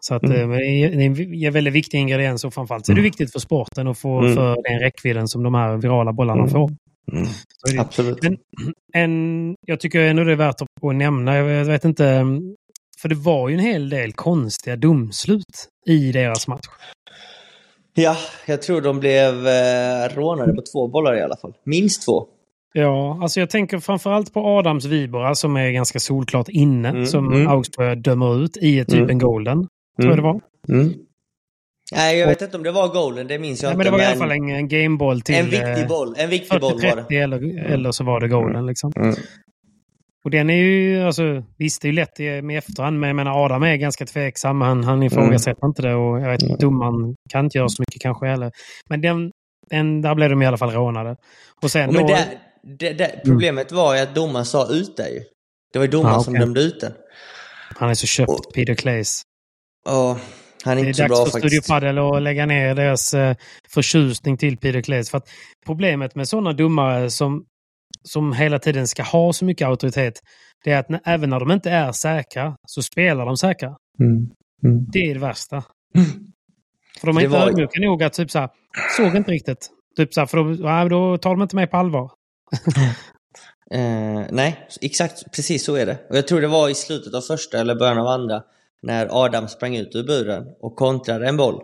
[0.01, 0.51] Så att, Mm.
[0.53, 0.65] eh, det
[1.45, 4.19] är en väldigt viktig ingrediens och framförallt så är det viktigt för sporten och få,
[4.21, 4.35] Mm.
[4.35, 6.51] för den räckvidden som de här virala bollarna Mm.
[6.51, 6.71] får.
[7.69, 7.81] Är det.
[7.81, 8.23] Absolut.
[8.23, 8.37] Men
[8.95, 12.25] en, jag tycker ändå det är värt att att nämna, jag vet inte,
[13.03, 16.67] för det var ju en hel del konstiga domslut i deras match.
[17.95, 21.55] Ja, jag tror de blev eh, rånade på två bollar i alla fall.
[21.65, 22.27] Minst två.
[22.73, 27.33] Ja, alltså jag tänker framförallt på Adams Vibora som är ganska solklart inne, Mm, som
[27.33, 27.49] mm.
[27.49, 29.11] Augsburg dömer ut i typ Mm.
[29.11, 29.59] en golden,
[30.01, 30.41] tror jag det var.
[30.69, 30.93] Mm.
[31.93, 33.79] Nej, jag vet inte om det var goalen, det minns jag Nej, inte.
[33.79, 35.35] men det var i alla fall en, en gameboll till...
[35.35, 37.03] En viktig eh, boll, en viktig boll var det.
[37.03, 38.67] 40-30 eller, eller så var det goalen.
[38.67, 38.93] Liksom.
[40.25, 40.27] Mm.
[40.27, 43.45] Och den är ju, alltså, visst det är ju lätt med efterhand, men jag menar
[43.45, 44.61] Adam är ganska tveksam.
[44.61, 46.57] Han, han ifrågasätter inte det och jag vet Mm.
[46.59, 48.51] domaren kan inte göra så mycket kanske heller.
[48.91, 49.31] Men den,
[49.71, 51.17] den, där blev de i alla fall rånade.
[51.63, 52.29] Och sen Men då, det,
[52.79, 55.21] det, det, problemet var ju att domaren sa ut det ju.
[55.73, 56.41] Det var ju domaren Ah, som okej.
[56.41, 56.93] dömde ut den.
[57.77, 59.23] han är så köpt, och- Peter Claes.
[59.89, 60.19] Och
[60.65, 61.69] han är Det är inte så dags bra för Studio faktiskt.
[61.69, 63.37] Padel att lägga ner deras eh,
[63.71, 65.11] förtjusning till Peter Claes.
[65.11, 65.29] För att
[65.67, 67.45] problemet med sådana domare som,
[68.03, 70.21] som hela tiden ska ha så mycket auktoritet,
[70.65, 73.77] det är att när, även när de inte är säkra så spelar de säkra.
[74.01, 74.17] Mm.
[74.65, 74.87] Mm.
[74.93, 75.57] Det är det värsta.
[77.01, 78.49] För de är Det inte var- ödmjuka nog att typ så här,
[78.97, 79.71] såg inte riktigt.
[79.97, 82.11] Typ så här, för då, ja, då tar de inte mig på allvar.
[83.71, 85.99] Eh, nej, exakt precis så är det.
[86.11, 88.43] Och jag tror det var i slutet av första eller början av andra
[88.83, 91.61] när Adam sprang ut ur buren och kontrade en boll.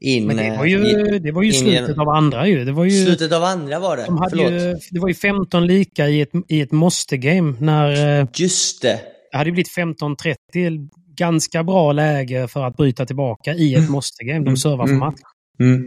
[0.00, 2.46] In, Men det eh, var ju, i, det var ju in slutet genom- av andra
[2.48, 2.64] ju.
[2.64, 3.04] Det var ju...
[3.04, 4.04] slutet av andra var det.
[4.04, 4.52] de hade Förlåt.
[4.52, 8.20] ju, det var ju 15 lika i ett, i ett måste-game när...
[8.20, 9.00] eh, Just det.
[9.32, 10.88] Det hade blivit 15-30.
[11.16, 14.44] Ganska bra läge för att bryta tillbaka i ett måste-game.
[14.44, 14.98] De servar för Mm.
[14.98, 15.20] match.
[15.60, 15.84] Mm.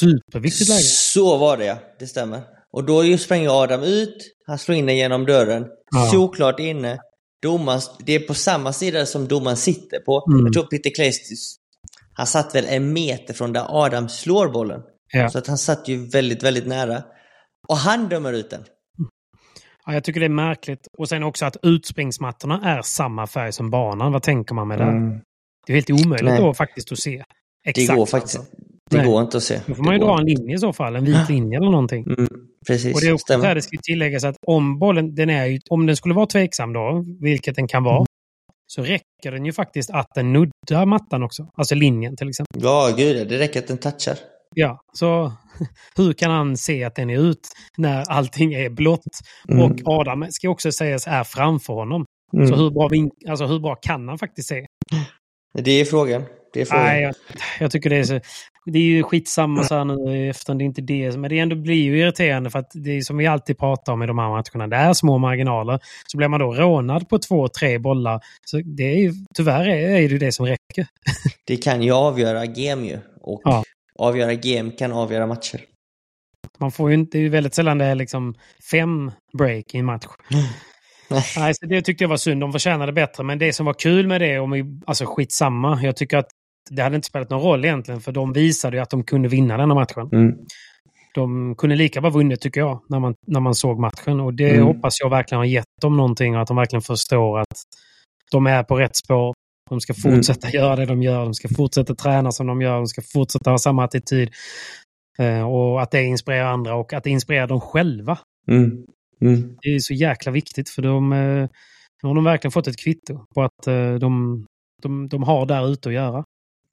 [0.00, 0.80] Superviktigt läge.
[0.82, 2.40] Så var det ja, det stämmer.
[2.72, 5.66] Och då ju springer Adam ut, han slår in den genom dörren.
[5.94, 6.10] Ja.
[6.12, 6.98] Såklart inne.
[7.42, 10.24] Domaren, det är på samma sida som domaren sitter på.
[10.32, 10.44] Mm.
[10.44, 11.56] Jag tror Peter Kleistis,
[12.18, 14.82] han satt väl en meter från där Adam slår bollen.
[15.12, 15.28] Ja.
[15.28, 17.02] Så att han satt ju väldigt, väldigt nära.
[17.68, 18.64] Och han dömer ut den.
[19.86, 20.88] Ja, jag tycker det är märkligt.
[20.98, 24.12] Och sen också att utspringsmattorna är samma färg som banan.
[24.12, 25.20] Vad tänker man med det?
[25.66, 26.40] Det är helt omöjligt Nej.
[26.40, 27.24] då faktiskt att se.
[27.64, 28.52] Det Exakt, går faktiskt alltså.
[28.90, 29.06] Det Nej.
[29.06, 29.60] går inte att se.
[29.66, 30.96] Då får Det man ju dra en linje i så fall.
[30.96, 32.04] En vit linje eller någonting.
[32.04, 32.28] Mm,
[32.66, 33.44] precis, Och det är också så stämmer.
[33.46, 36.72] här, det ska tilläggas att om bollen, den är ju, om den skulle vara tveksam
[36.72, 38.06] då, vilket den kan Mm.
[38.70, 41.48] Så räcker den ju faktiskt att den nuddar mattan också.
[41.56, 42.62] Alltså linjen till exempel.
[42.62, 44.18] Ja, gud det räcker att den touchar.
[44.54, 45.32] Ja, så
[45.96, 49.02] hur kan han se att den är ut när allting är blått?
[49.48, 49.62] Mm.
[49.62, 52.04] Och Adam ska också sägas är framför honom.
[52.32, 52.48] Mm.
[52.48, 52.90] Så hur bra,
[53.30, 54.66] alltså hur bra kan han faktiskt se?
[55.54, 56.24] Det är frågan.
[56.52, 56.86] Det är frågan.
[56.86, 57.14] Nej, jag,
[57.60, 58.20] jag tycker det är så...
[58.72, 61.16] Det är ju skitsamma så här nu i efterhand, det är inte det.
[61.16, 64.02] Men det ändå blir ju irriterande för att det är som vi alltid pratar om
[64.02, 64.66] i de här matcherna.
[64.66, 65.80] Det är små marginaler.
[66.06, 68.20] Så blir man då rånad på två, tre bollar.
[68.44, 70.86] Så det är ju, tyvärr är, det det som räcker.
[71.46, 72.98] Det kan ju avgöra game ju.
[73.20, 73.64] Och Ja.
[73.98, 75.60] avgöra game kan avgöra matcher.
[76.58, 78.34] Man får ju inte, det är ju väldigt sällan det är liksom
[78.70, 80.06] fem break i en match.
[81.36, 82.40] Nej, så det tyckte jag var synd.
[82.40, 83.22] De förtjänade bättre.
[83.24, 85.80] Men det som var kul med det, om vi, alltså skitsamma.
[85.82, 86.28] Jag tycker att
[86.70, 88.00] det hade inte spelat någon roll egentligen.
[88.00, 90.08] För de visade ju att de kunde vinna den här matchen.
[90.12, 90.38] Mm.
[91.14, 94.20] De kunde lika bra vunnit tycker jag, när man, när man såg matchen.
[94.20, 94.66] Och det Mm.
[94.66, 97.46] hoppas jag verkligen har gett dem någonting och att de verkligen förstår att
[98.32, 99.34] de är på rätt spår.
[99.70, 100.16] De ska Mm.
[100.16, 101.24] fortsätta göra det de gör.
[101.24, 102.74] De ska fortsätta träna som de gör.
[102.76, 104.30] De ska fortsätta ha samma attityd.
[105.18, 108.18] Eh, och att det inspirerar andra och att det inspirerar dem själva.
[108.50, 108.84] Mm.
[109.20, 109.56] Mm.
[109.62, 111.48] Det är så jäkla viktigt för de, eh,
[112.02, 114.44] nu har de verkligen fått ett kvitto på att eh, de,
[114.82, 116.24] de, de har där ute att göra.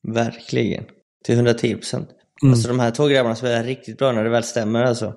[0.08, 0.86] Verkligen.
[1.26, 2.10] Till 110 procent.
[2.44, 2.54] Mm.
[2.54, 5.14] Alltså de här två grabbarna spelar riktigt bra när det väl stämmer alltså.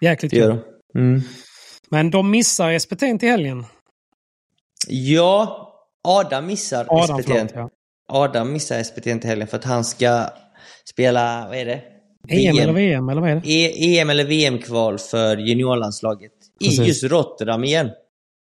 [0.00, 1.00] Jäkligt Det gör de.
[1.00, 1.20] Mm.
[1.90, 3.64] Men de missar SPT till helgen.
[4.88, 5.70] Ja,
[6.02, 7.50] Adam missar Adam, förlåt.
[7.54, 7.70] Ja.
[8.08, 10.26] Adam missar SPT till helgen för att han ska
[10.84, 11.82] spela, vad är det?
[12.28, 13.50] EM eller VM eller vad är det?
[13.52, 16.32] E- EM eller VM-kval för juniorlandslaget.
[16.60, 17.90] I just Rotterdam igen.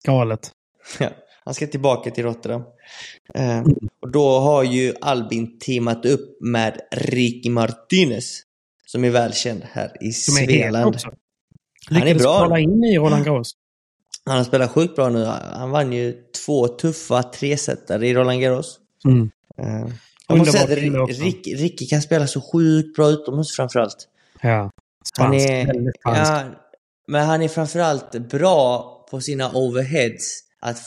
[0.04, 0.50] Galet.
[0.98, 1.10] Ja,
[1.46, 2.62] han ska tillbaka till Rotterdam.
[3.34, 3.62] Eh,
[4.02, 8.42] och då har ju Albin teamat upp med Ricky Martinez.
[8.86, 10.96] Som är välkänd här i Som Svealand.
[11.90, 12.58] Han är bra.
[12.58, 13.52] in i Roland Garros.
[14.24, 15.24] Han har spelat sjukt bra nu.
[15.24, 18.78] Han vann ju två tuffa tresetare i Roland Garros.
[19.04, 19.30] Mm.
[19.58, 19.92] Eh,
[20.28, 21.08] jag måste säga att.
[21.08, 24.08] Ricky, Ricky kan spela så sjukt bra utomhus framförallt.
[24.42, 24.70] Ja.
[25.18, 25.50] Han Spanskt.
[25.50, 26.44] är, ja,
[27.08, 30.42] men han är framförallt bra på sina overheads.
[30.60, 30.78] Att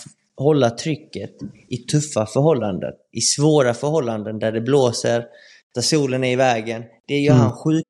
[0.44, 1.36] hålla trycket
[1.70, 2.94] i tuffa förhållanden.
[3.12, 5.26] I svåra förhållanden där det blåser,
[5.76, 6.84] där solen är i vägen.
[7.08, 7.44] Det gör Mm.
[7.46, 7.90] han sjukt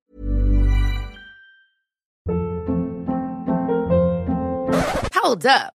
[5.24, 5.79] Hold up.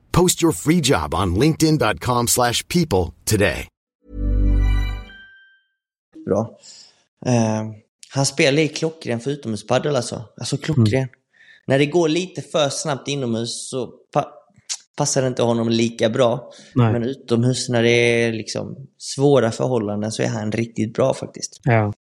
[0.11, 3.67] Post your free job on linkedin.com/people slash people today.
[6.25, 6.57] bra.
[7.25, 7.71] Eh,
[8.13, 10.23] han spelar i klockren för utomhuspadel alltså.
[10.37, 11.07] Alltså klockren.
[11.67, 14.25] När det går lite för snabbt inomhus så pa
[14.97, 16.51] passar det inte honom lika bra.
[16.75, 16.91] Nej.
[16.93, 21.59] Men utomhus när det är liksom svåra förhållanden så är han riktigt bra faktiskt.
[21.63, 21.93] Ja.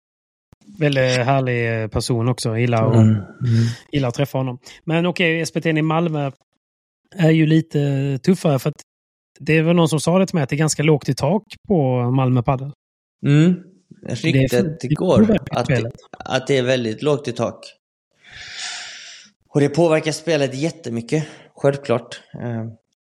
[0.79, 2.57] Väldigt härlig person också.
[2.57, 3.15] Gillar, att- Mm.
[3.91, 4.59] gillar att träffa honom.
[4.83, 6.31] Men okej, SPT i Malmö
[7.15, 8.73] är ju lite tuffare för
[9.39, 11.43] det var någon som sa det till mig att det är ganska lågt i tak
[11.67, 12.71] på Malmö Padel.
[13.25, 13.53] Mm.
[14.07, 15.93] Det Ryktet det det går att, spelet.
[16.19, 17.65] att det är väldigt lågt i tak.
[19.49, 22.21] Och det påverkar spelet jättemycket, självklart.
[22.33, 22.65] Eh,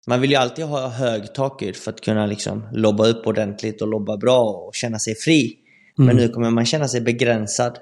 [0.07, 3.87] Man vill ju alltid ha hög takhöjd för att kunna liksom lobba upp ordentligt och
[3.87, 5.57] lobba bra och känna sig fri.
[5.97, 6.17] Men Mm.
[6.23, 7.77] nu kommer man känna sig begränsad.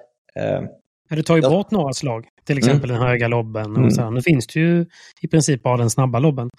[1.09, 1.49] Du tar ju Ja.
[1.49, 2.25] bort några slag.
[2.45, 3.65] Till exempel den höga lobben.
[3.65, 3.85] Mm.
[3.85, 4.11] Och så här.
[4.11, 4.85] Nu finns det ju
[5.21, 6.49] i princip bara den snabba lobben.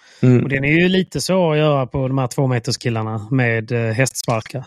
[0.42, 4.64] Och den är ju lite så att göra på de här tvåmeterskillarna med eh, hästsparkar.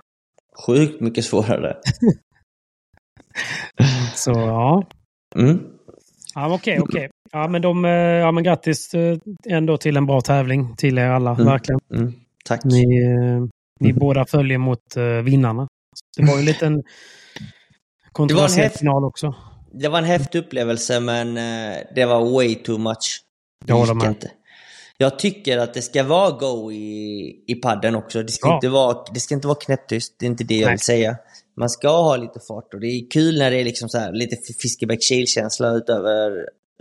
[0.65, 1.77] Sjukt mycket svårare.
[4.15, 4.83] Så ja,
[5.35, 5.59] Mm.
[6.35, 7.09] ja okej, okej.
[7.31, 9.17] Ja, men de, eh, ja, men grattis eh,
[9.49, 11.45] ändå till en bra tävling till er alla, Mm.
[11.45, 11.79] verkligen.
[11.95, 12.13] Mm.
[12.45, 12.63] Tack.
[12.63, 12.85] Ni,
[13.79, 13.99] ni Mm.
[13.99, 14.79] båda följer mot
[15.23, 15.67] vinnarna.
[16.17, 16.83] Det var ju en liten
[18.11, 19.35] kontroversiell final också.
[19.73, 23.21] Det var en häftig upplevelse men eh, det var way too much.
[23.65, 24.07] Det Jag håller med.
[24.07, 24.31] inte.
[24.97, 28.23] Jag tycker att det ska vara go i, i padden också.
[28.23, 28.55] Det ska, Ja.
[28.55, 30.15] inte vara, det ska inte vara knäpptyst.
[30.19, 30.73] Det är inte det jag Nej.
[30.73, 31.15] vill säga.
[31.57, 34.11] Man ska ha lite fart och det är kul när det är liksom så här,
[34.11, 36.31] lite Fiskebäck känsla utöver,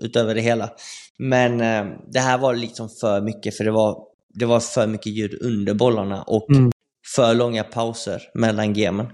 [0.02, 0.70] utöver det hela.
[1.18, 3.98] Men eh, det här var liksom för mycket för det var,
[4.34, 6.72] det var för mycket ljud under bollarna och Mm.
[7.16, 9.06] för långa pauser mellan gemen.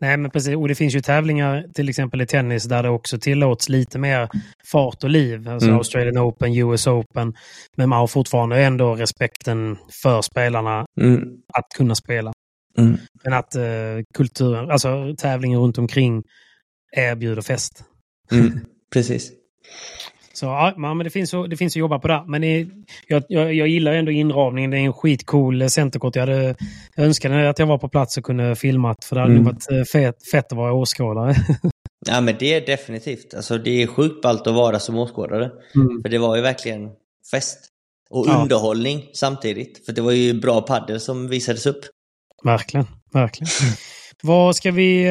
[0.00, 0.56] Nej, men precis.
[0.56, 4.28] Och det finns ju tävlingar, till exempel i tennis, där det också tillåts lite mer
[4.72, 5.48] fart och liv.
[5.48, 5.78] Alltså Mm.
[5.78, 7.34] Australian Open, US Open.
[7.76, 11.22] Men man har fortfarande ändå respekten för spelarna Mm.
[11.54, 12.32] att kunna spela.
[12.78, 12.96] Mm.
[13.24, 13.62] Men att eh,
[14.14, 16.22] kulturen, alltså tävlingen runt omkring
[16.96, 17.84] erbjuder fest.
[18.32, 18.60] Mm.
[18.92, 19.32] Precis.
[20.40, 22.24] Så ja, men det finns, att- det finns att jobba på det.
[22.26, 22.66] Men det,
[23.06, 24.70] jag, jag, jag gillar ändå inramningen.
[24.70, 26.16] Det är en skitcool eh, centerkort.
[26.16, 26.54] Jag, hade,
[26.96, 29.04] jag önskade att jag var på plats och kunde filmat.
[29.04, 29.44] För det hade Mm.
[29.44, 31.34] varit eh, fett, fett att vara åskådare.
[32.06, 33.34] Ja men det är definitivt.
[33.34, 35.44] Alltså det är sjukt ballt att vara som åskådare.
[35.74, 36.02] Mm.
[36.02, 36.88] För det var ju verkligen
[37.30, 37.58] fest.
[38.10, 38.42] Och Ja.
[38.42, 39.86] underhållning samtidigt.
[39.86, 41.80] För det var ju bra paddel som visades upp.
[42.44, 43.48] Verkligen, verkligen.
[44.22, 45.06] Vad ska vi...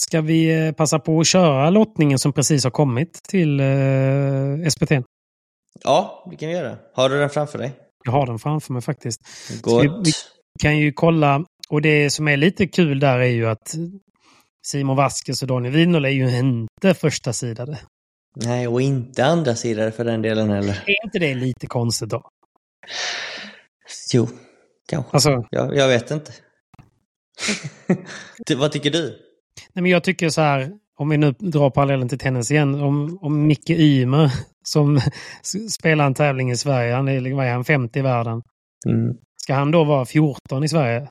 [0.00, 4.90] Ska vi eh, passa på att köra lottningen som precis har kommit till eh, SPT?
[5.84, 6.76] Ja, det kan vi göra.
[6.94, 7.72] Har du den framför dig?
[8.04, 9.20] Jag har den framför mig faktiskt.
[9.64, 10.12] Vi- vi-
[10.62, 13.74] kan ju kolla, och det som är lite kul där är ju att
[14.66, 17.78] Simon Vasquez och Daniel Wienerl är ju inte första sidade.
[18.36, 20.82] Nej, och inte andra sidor för den delen heller.
[20.86, 22.22] Är inte det lite konstigt då?
[24.14, 24.28] Jo,
[24.88, 25.10] kanske.
[25.12, 26.32] Alltså, Jag, jag vet inte.
[28.56, 29.18] vad tycker du?
[29.72, 33.18] Nej men jag tycker så här, om vi nu drar parallellen till tennis igen, om,
[33.22, 34.32] om Micke Ymer
[34.62, 35.00] som
[35.70, 38.42] spelar en tävling i Sverige, han är, vad är han, 50 i världen.
[38.86, 39.16] Mm.
[39.42, 41.08] Ska han då vara 14 i Sverige?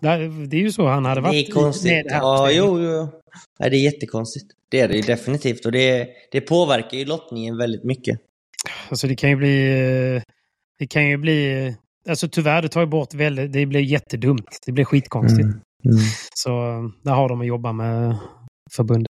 [0.00, 1.32] Det är ju så han hade varit.
[1.46, 2.06] Det är konstigt.
[2.08, 3.08] Ja, jo, jo.
[3.58, 4.46] Nej, det är jättekonstigt.
[4.68, 5.66] Det är det ju definitivt.
[5.66, 8.18] Och det, det påverkar ju lottningen väldigt mycket.
[8.90, 9.70] Alltså det kan ju bli...
[10.16, 10.22] eh,
[10.78, 11.74] Det kan ju bli...
[12.08, 13.52] Alltså tyvärr, det tar ju bort väldigt...
[13.52, 14.58] Det blir jättedumt.
[14.66, 15.44] Det blir skitkonstigt.
[15.44, 15.60] Mm.
[16.34, 18.16] Så eh, där har de att jobba med
[18.76, 19.08] förbundet.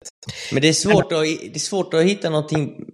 [0.52, 2.84] Men det är, svårt att, det är svårt att hitta någonting,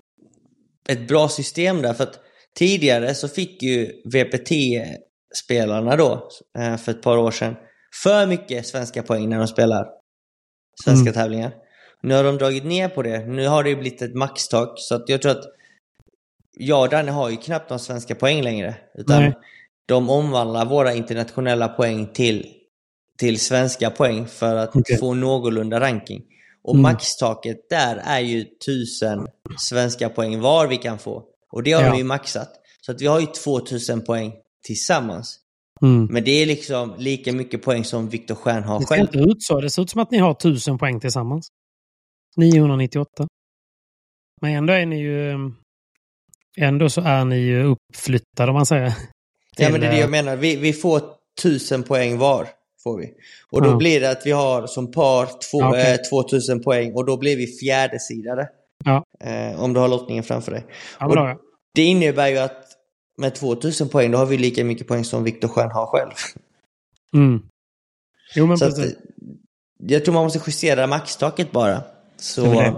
[0.89, 1.95] ett bra system där.
[1.95, 2.20] För att
[2.59, 7.57] tidigare så fick ju VPT-spelarna då, eh, för ett par år sedan,
[8.03, 9.87] för mycket svenska poäng när de spelar
[10.85, 11.12] svenska Mm.
[11.14, 11.53] tävlingar.
[12.03, 13.27] Nu har de dragit ner på det.
[13.27, 14.72] Nu har det ju blivit ett maxtak.
[14.77, 15.45] Så att jag tror att
[16.59, 18.75] jag och Danne har ju knappt några svenska poäng längre.
[18.99, 19.33] Utan Nej.
[19.89, 22.47] de omvandlar våra internationella poäng till,
[23.19, 24.99] till svenska poäng för att Okej.
[24.99, 26.23] få någorlunda ranking.
[26.62, 26.83] Och Mm.
[26.83, 29.27] maxtaket där är ju tusen
[29.59, 31.25] svenska poäng var vi kan få.
[31.53, 31.91] Och det har Ja.
[31.91, 32.49] de ju maxat.
[32.81, 34.33] Så att vi har ju 2000 poäng
[34.67, 35.39] tillsammans.
[35.83, 36.07] Mm.
[36.11, 39.09] Men det är liksom lika mycket poäng som Viktor Stjern har Det ser själv.
[39.15, 39.61] inte ut så.
[39.61, 41.49] Det ser ut som att ni har 1000 poäng tillsammans.
[42.37, 43.27] 998.
[44.43, 45.31] Men ändå är ni ju...
[45.31, 45.39] eh,
[46.57, 48.93] Ändå så är ni ju uppflyttade om man säger.
[49.57, 50.37] Ja men det är det jag menar.
[50.37, 51.01] Vi, vi får
[51.41, 52.49] 1000 poäng var.
[52.85, 53.12] Får vi.
[53.51, 53.76] Och då Ja.
[53.76, 55.93] blir det att vi har som par två, Ja, okej.
[55.93, 58.49] eh, 2000 poäng och då blir vi fjärdesidare.
[58.85, 59.05] Ja.
[59.20, 60.64] Eh, om du har lottningen framför dig.
[61.01, 61.39] Ja, ja.
[61.74, 62.64] Det innebär ju att
[63.18, 66.11] med 2000 poäng då har vi lika mycket poäng som Viktor Schön har själv.
[67.14, 67.43] Mm.
[68.35, 68.93] Jo, men Så att, precis.
[68.95, 68.99] eh,
[69.87, 71.82] jag tror man måste justera maxtaket bara.
[72.16, 72.74] Så, Det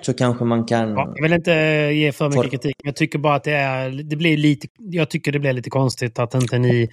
[0.00, 0.90] så kanske man kan...
[0.90, 1.52] Ja, jag vill inte
[1.94, 5.10] ge för mycket kritik, men jag tycker bara att det är, det blir lite, jag
[5.10, 6.88] tycker det blir lite konstigt att inte ni,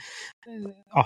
[0.94, 1.06] ja.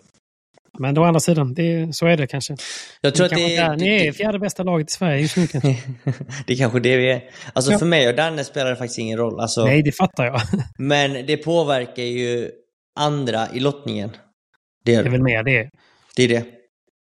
[0.80, 2.56] Men å andra sidan, det, så är det kanske.
[3.02, 4.94] jag tror ni, att det, kanske inte är, ni är det, fjärde bästa laget i
[4.94, 5.68] Sverige just nu kanske.
[6.48, 7.24] det är kanske det vi är.
[7.54, 7.80] Alltså Ja.
[7.80, 9.40] för mig och Danne spelar det faktiskt ingen roll.
[9.40, 10.42] Alltså, Nej, det fattar jag.
[10.80, 12.52] Men det påverkar ju
[13.00, 14.10] andra i lottningen.
[14.10, 15.10] Det Det är är det.
[15.10, 15.70] väl mer det.
[16.16, 16.46] Det är det.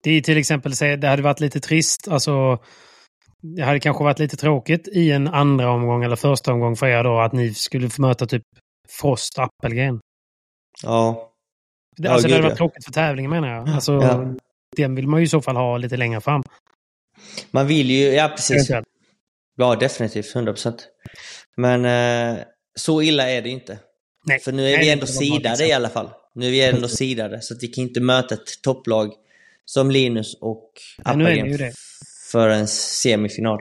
[0.02, 2.58] Det är till exempel, det hade varit lite trist, alltså
[3.56, 7.04] det hade kanske varit lite tråkigt i en andra omgång eller första omgång för er
[7.04, 8.42] då att ni skulle få möta typ
[9.00, 10.00] Frost Appelgren.
[10.82, 11.32] Ja.
[11.96, 12.48] Det, Ja, alltså det gud, hade ja.
[12.48, 13.68] varit tråkigt för tävlingen menar jag.
[13.68, 14.34] Alltså, Ja.
[14.76, 16.42] Den vill man ju i så fall ha lite längre fram.
[17.50, 18.70] Man vill ju, ja precis.
[19.56, 20.34] Ja, definitivt.
[20.34, 20.74] 100%.
[21.56, 22.42] Men eh,
[22.78, 23.78] så illa är det inte.
[24.24, 24.38] Nej.
[24.40, 26.08] För nu är Nej, vi det ändå sidade i alla fall.
[26.34, 27.40] Nu är vi ändå sidade.
[27.40, 29.12] Så att vi kan inte möta ett topplag
[29.64, 30.70] som Linus och
[31.04, 31.72] Nej, nu är Appelgren det.
[32.32, 33.58] för en semifinal.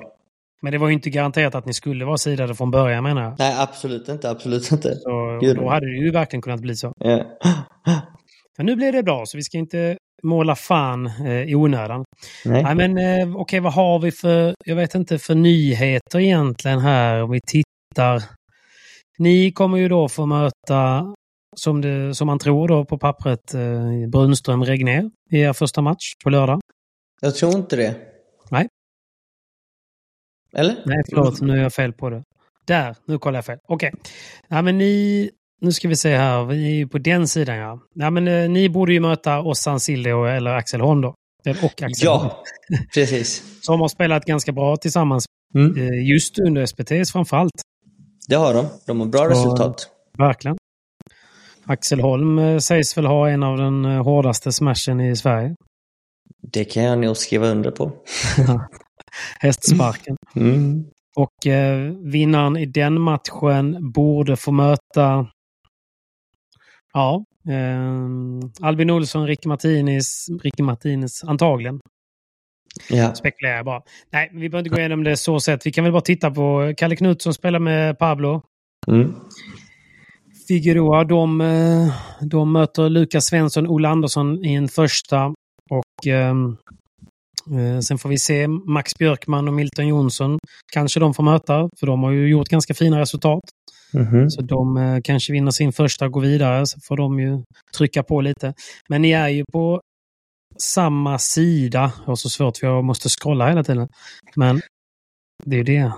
[0.61, 3.35] Men det var ju inte garanterat att ni skulle vara sidade från början menar jag.
[3.39, 4.29] Nej, absolut inte.
[4.29, 4.95] Absolut inte.
[4.95, 5.55] Så, Gud.
[5.57, 6.93] då hade det ju verkligen kunnat bli så.
[6.97, 7.25] Ja.
[8.57, 12.03] Men nu blir det bra, så vi ska inte måla fan eh, i onödan.
[12.45, 12.63] Nej.
[12.63, 17.23] Nej, men eh, okej, vad har vi för, jag vet inte, för nyheter egentligen här
[17.23, 18.23] om vi tittar.
[19.17, 21.13] Ni kommer ju då få möta,
[21.55, 26.29] som, det, som man tror då på pappret, eh, Brunström-Regner i er första match på
[26.29, 26.61] lördag.
[27.21, 27.95] Jag tror inte det.
[28.49, 28.67] Nej.
[30.53, 30.75] Eller?
[30.85, 32.23] Nej, förlåt, nu är jag fel på det.
[32.65, 33.59] Där, nu kollar jag fel.
[33.67, 33.93] Okej.
[34.47, 35.29] Ja, men ni,
[35.65, 37.79] nu ska vi se här, vi är ju på den sidan ja.
[37.95, 41.13] ja men, eh, ni borde ju möta Ossan Sildio eller Axel Holm då.
[41.45, 42.27] Eller- Och Axel Holm.
[42.29, 42.43] Ja,
[42.93, 43.43] precis.
[43.61, 45.77] Som har spelat ganska bra tillsammans, Mm.
[45.77, 47.51] eh, just under SPTs framförallt.
[48.27, 48.65] Det har de.
[48.87, 49.89] De har bra Så- resultat.
[50.17, 50.57] Verkligen.
[51.65, 55.55] Axel Holm eh, sägs väl ha en av den eh, hårdaste smashen i Sverige.
[56.51, 57.91] Det kan jag nog skriva under på.
[59.39, 60.15] Hästsparken.
[60.35, 60.83] Mm.
[61.15, 65.27] Och eh, vinnaren i den matchen borde få möta
[66.95, 71.79] Ja, eh, Albin Olsson, Ricky Martinez, Ricky Martinez antagligen.
[72.89, 73.15] Ja.
[73.15, 73.81] Spekulerar jag bara.
[74.11, 75.65] Nej, vi behöver inte gå igenom det så sett.
[75.65, 78.41] Vi kan väl bara titta på Kalle Knutsson spelar med Pablo.
[78.87, 79.13] Mm.
[80.47, 85.33] Figueroa, de, eh, de möter Lukas Svensson, Ola Andersson i en första.
[85.69, 86.57] Och ehm,
[87.59, 90.39] eh, sen får vi se Max Björkman och Milton Jonsson.
[90.73, 93.43] Kanske de får möta, för de har ju gjort ganska fina resultat.
[93.95, 94.29] Mhm.
[94.29, 97.43] Så de eh, kanske vinner sin första och går vidare, så får de ju
[97.77, 98.53] trycka på lite.
[98.89, 99.81] Men ni är ju på
[100.59, 101.91] samma sida.
[101.97, 103.87] Jag har så svårt för jag måste scrolla hela tiden.
[104.35, 104.61] Men
[105.45, 105.91] det är det.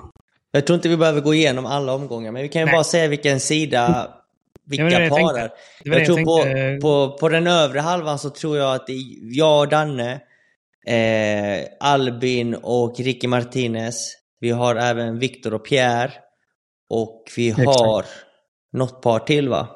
[0.51, 2.73] Jag tror inte vi behöver gå igenom alla omgångar, men vi kan ju Nej.
[2.75, 4.09] bara säga vilken sida,
[4.65, 5.39] vilka Det det jag par tänkte.
[5.41, 5.49] är.
[5.83, 6.77] Det var Jag det tror på, tänkte.
[6.81, 9.03] på, på den övre halvan så tror jag att det är
[9.37, 10.11] jag och Danne,
[10.87, 14.13] eh, Albin och Ricky Martinez.
[14.39, 16.11] Vi har även Viktor och Pierre.
[16.89, 17.67] Och vi Exakt.
[17.79, 18.05] har
[18.73, 19.67] något par till va?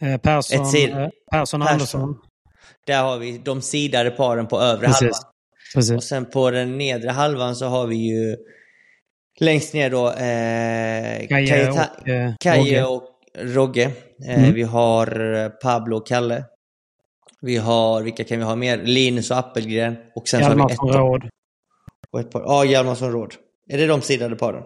[0.00, 1.70] Eh, Persson, eh, Persson och.
[1.70, 2.18] Andersson.
[2.86, 5.00] Där har vi de sidade paren på övre Precis.
[5.02, 5.18] halvan.
[5.20, 6.04] Och Precis.
[6.08, 8.36] sen på den nedre halvan så har vi ju
[9.40, 13.02] längst ner då eh, Kaje och eh, Kaje och
[13.38, 13.82] Rogge.
[13.84, 14.54] Eh, Mm.
[14.54, 16.44] Vi har eh, Pablo och Kalle.
[17.40, 18.76] Vi har, vilka kan vi ha mer?
[18.82, 19.96] Linus och Appelgren.
[20.14, 21.28] Och sen så har vi Hjalmarsson ett, par- Råd.
[22.12, 22.40] och ett par.
[22.40, 23.34] Ja, Hjalmarsson Råd.
[23.70, 24.62] Är det de sidade paren?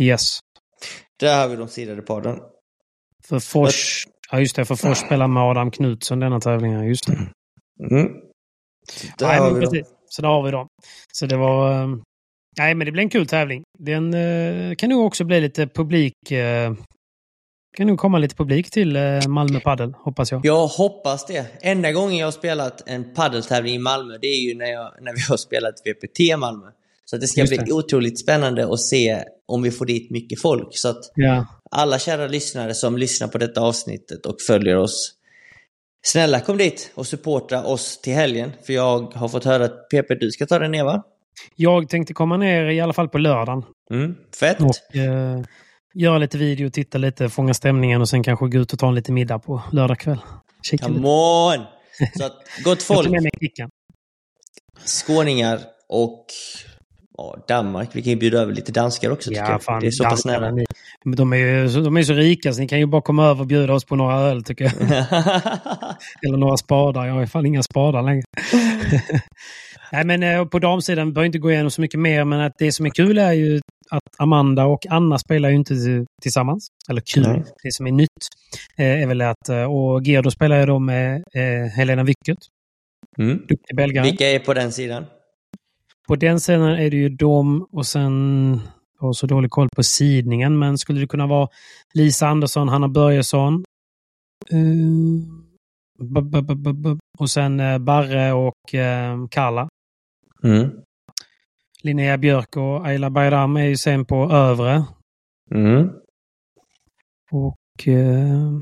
[0.00, 0.38] Yes.
[1.20, 2.38] Där har vi de sidade paren.
[3.24, 6.86] För Fors, ja just det, för Fors spelar med Adam Knutsson denna tävlingen.
[6.86, 7.12] Just det.
[7.90, 8.12] Mm.
[9.18, 9.70] Där Nej, har vi dem.
[9.70, 9.86] precis.
[10.08, 10.66] Så där har vi dem.
[11.12, 11.82] Så det var...
[11.82, 11.88] eh,
[12.58, 13.62] Nej, men det blir en kul tävling.
[13.78, 16.30] Den eh, kan nog också bli lite publik...
[16.32, 16.72] Eh,
[17.76, 20.46] kan nog komma lite publik till Malmö Padel, hoppas jag.
[20.46, 21.46] Jag hoppas det.
[21.62, 25.12] Enda gången jag har spelat en paddeltävling i Malmö, det är ju när, jag, när
[25.12, 26.66] vi har spelat VPT Malmö.
[27.04, 27.72] Så det ska Just bli det.
[27.72, 30.68] otroligt spännande att se om vi får dit mycket folk.
[30.70, 31.46] Så att Ja.
[31.70, 35.12] alla kära lyssnare som lyssnar på detta avsnittet och följer oss.
[36.06, 38.52] Snälla kom dit och supporta oss till helgen.
[38.66, 41.02] För jag har fått höra att PP, du ska ta dig ner va?
[41.56, 43.64] Jag tänkte komma ner i alla fall på lördagen.
[43.90, 44.56] Mm, fett!
[44.60, 45.40] Och eh,
[45.94, 48.94] göra lite video, titta lite, fånga stämningen och sen kanske gå ut och ta en
[48.94, 50.18] liten middag på lördag kväll.
[50.70, 51.00] Kika lite.
[51.00, 51.64] Come on!
[52.18, 52.32] Så att,
[52.64, 53.70] gott Jag tar folk, med mig Kickan.
[54.84, 56.26] skåningar och
[57.18, 57.88] Ja, Danmark.
[57.92, 59.80] Vi kan ju bjuda över lite danskar också Ja, fan.
[59.80, 60.50] det är så pass nära.
[60.50, 60.64] ni-
[61.16, 63.46] de är ju de är så rika så ni kan ju bara komma över och
[63.46, 64.72] bjuda oss på några öl tycker jag.
[66.26, 67.06] Eller några spadar.
[67.06, 68.22] Jag har fan inga spadar längre.
[69.92, 72.52] Nej, men eh, på damsidan vi behöver inte gå igenom så mycket mer, men att
[72.58, 73.60] det som är kul är ju
[73.90, 75.74] att Amanda och Anna spelar ju inte
[76.22, 76.66] tillsammans.
[76.90, 77.22] Eller kul.
[77.28, 77.42] Nej.
[77.62, 78.08] Det som är nytt
[78.78, 79.48] eh, är väl att...
[79.48, 81.22] eh, Och Gerdo spelar ju då med
[81.76, 82.38] Helena Wickert.
[83.18, 83.36] mm.
[83.38, 84.04] Duktig belgare.
[84.04, 85.04] Vilka är på den sidan?
[86.08, 88.60] På den sidan är det ju de och sen...
[89.00, 91.48] Jag har så dålig koll på sidningen, men skulle det kunna vara
[91.94, 93.64] Lisa Andersson, Hanna Börjesson.
[96.00, 99.68] bu- och sen eh, Barre och eh, Kalla.
[100.44, 100.70] Mm.
[101.82, 104.84] Linnea Björk och Ayla Bayram är ju sen på övre.
[105.54, 105.88] Mm.
[107.30, 108.58] Och eh,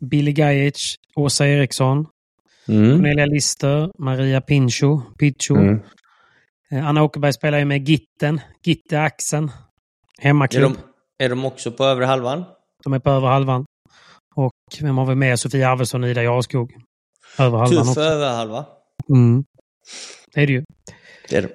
[0.00, 2.06] Billy Gajic, Åsa Eriksson,
[2.68, 2.90] Mm.
[2.96, 5.54] Cornelia Lister, Maria Pincho, Picho.
[6.74, 9.44] Eh, Anna Åkerberg spelar ju med Gitten, Gitte Axen.
[9.44, 10.72] Är, Hemmaklubb.
[11.18, 12.44] de, är de också på övre halvan?
[12.84, 13.64] De är på över halvan.
[14.36, 15.40] Och vem har vi med?
[15.40, 16.72] Sofia Arvidsson och Ida Jarskog.
[17.38, 18.00] Över halvan Tuff också.
[18.00, 18.66] över halva.
[19.08, 19.44] Mm.
[20.34, 20.64] Det är det ju.
[21.28, 21.48] Det är de.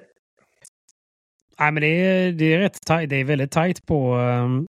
[1.60, 4.66] Nej, men det är, det är, rätt tajt, det är väldigt tajt på, ehm,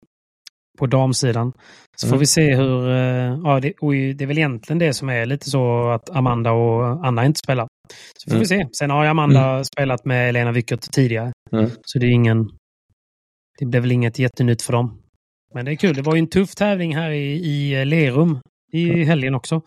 [0.78, 1.52] på damsidan.
[1.96, 2.20] Så får Mm.
[2.20, 2.88] vi se hur...
[2.90, 3.72] eh, ja, det,
[4.14, 7.68] det är väl egentligen det som är lite så att Amanda och Anna inte spelar.
[8.16, 8.40] Så får Mm.
[8.40, 8.66] vi se.
[8.78, 11.32] Sen har ju Amanda spelat med Lena Wickert tidigare.
[11.52, 11.70] Mm.
[11.82, 12.48] Så det är ingen...
[13.58, 15.02] Det blev väl inget jättenytt för dem.
[15.54, 15.94] Men det är kul.
[15.96, 18.38] Det var ju en tuff tävling här i, i Lerum
[18.72, 19.60] i helgen också.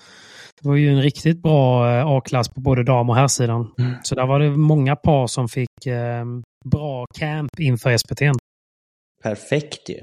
[0.62, 3.74] Det var ju en riktigt bra eh, A-klass på både dam och herrsidan.
[3.80, 3.92] Mm.
[4.04, 6.26] Så där var det många par som fick eh,
[6.66, 8.22] bra camp inför SPT.
[9.24, 10.00] Perfekt ju.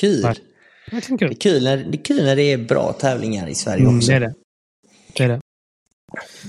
[0.00, 0.22] Kul.
[0.90, 1.30] Det kul.
[1.30, 4.10] är kul, när, det är kul när det är bra tävlingar i Sverige Mm, också.
[4.10, 4.34] det är det.
[5.16, 5.40] Det är det.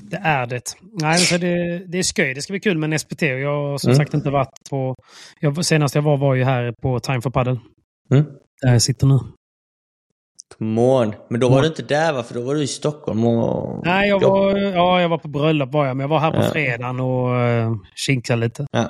[0.03, 0.61] Det är det.
[1.01, 2.33] Nej, så det, det är skoj.
[2.33, 3.21] Det ska bli kul med en SPT.
[3.21, 3.97] Och jag har som Mm.
[3.97, 4.95] sagt inte varit på...
[5.39, 7.59] Jag, senast jag var var ju här på Time for Paddle.
[8.11, 8.25] Mm.
[8.61, 9.19] Där jag sitter nu.
[10.57, 11.13] Come on.
[11.29, 11.61] Men då var Mm.
[11.63, 12.23] du inte där va?
[12.23, 13.85] För då var du i Stockholm och...
[13.85, 16.37] Nej, jag var, ja, jag var på bröllop var jag, men jag var här på
[16.37, 16.49] Ja.
[16.51, 17.27] fredagen och
[17.69, 18.65] uh, kinkade lite.
[18.71, 18.85] Ja.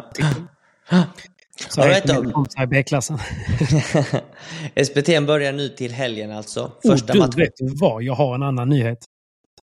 [1.69, 3.17] Så Jag vet om- i B-klassen.
[4.85, 6.71] SPT börjar nu till helgen alltså.
[6.87, 7.33] Första du, matchen.
[7.37, 8.03] vet du vad?
[8.03, 8.97] Jag har en annan nyhet.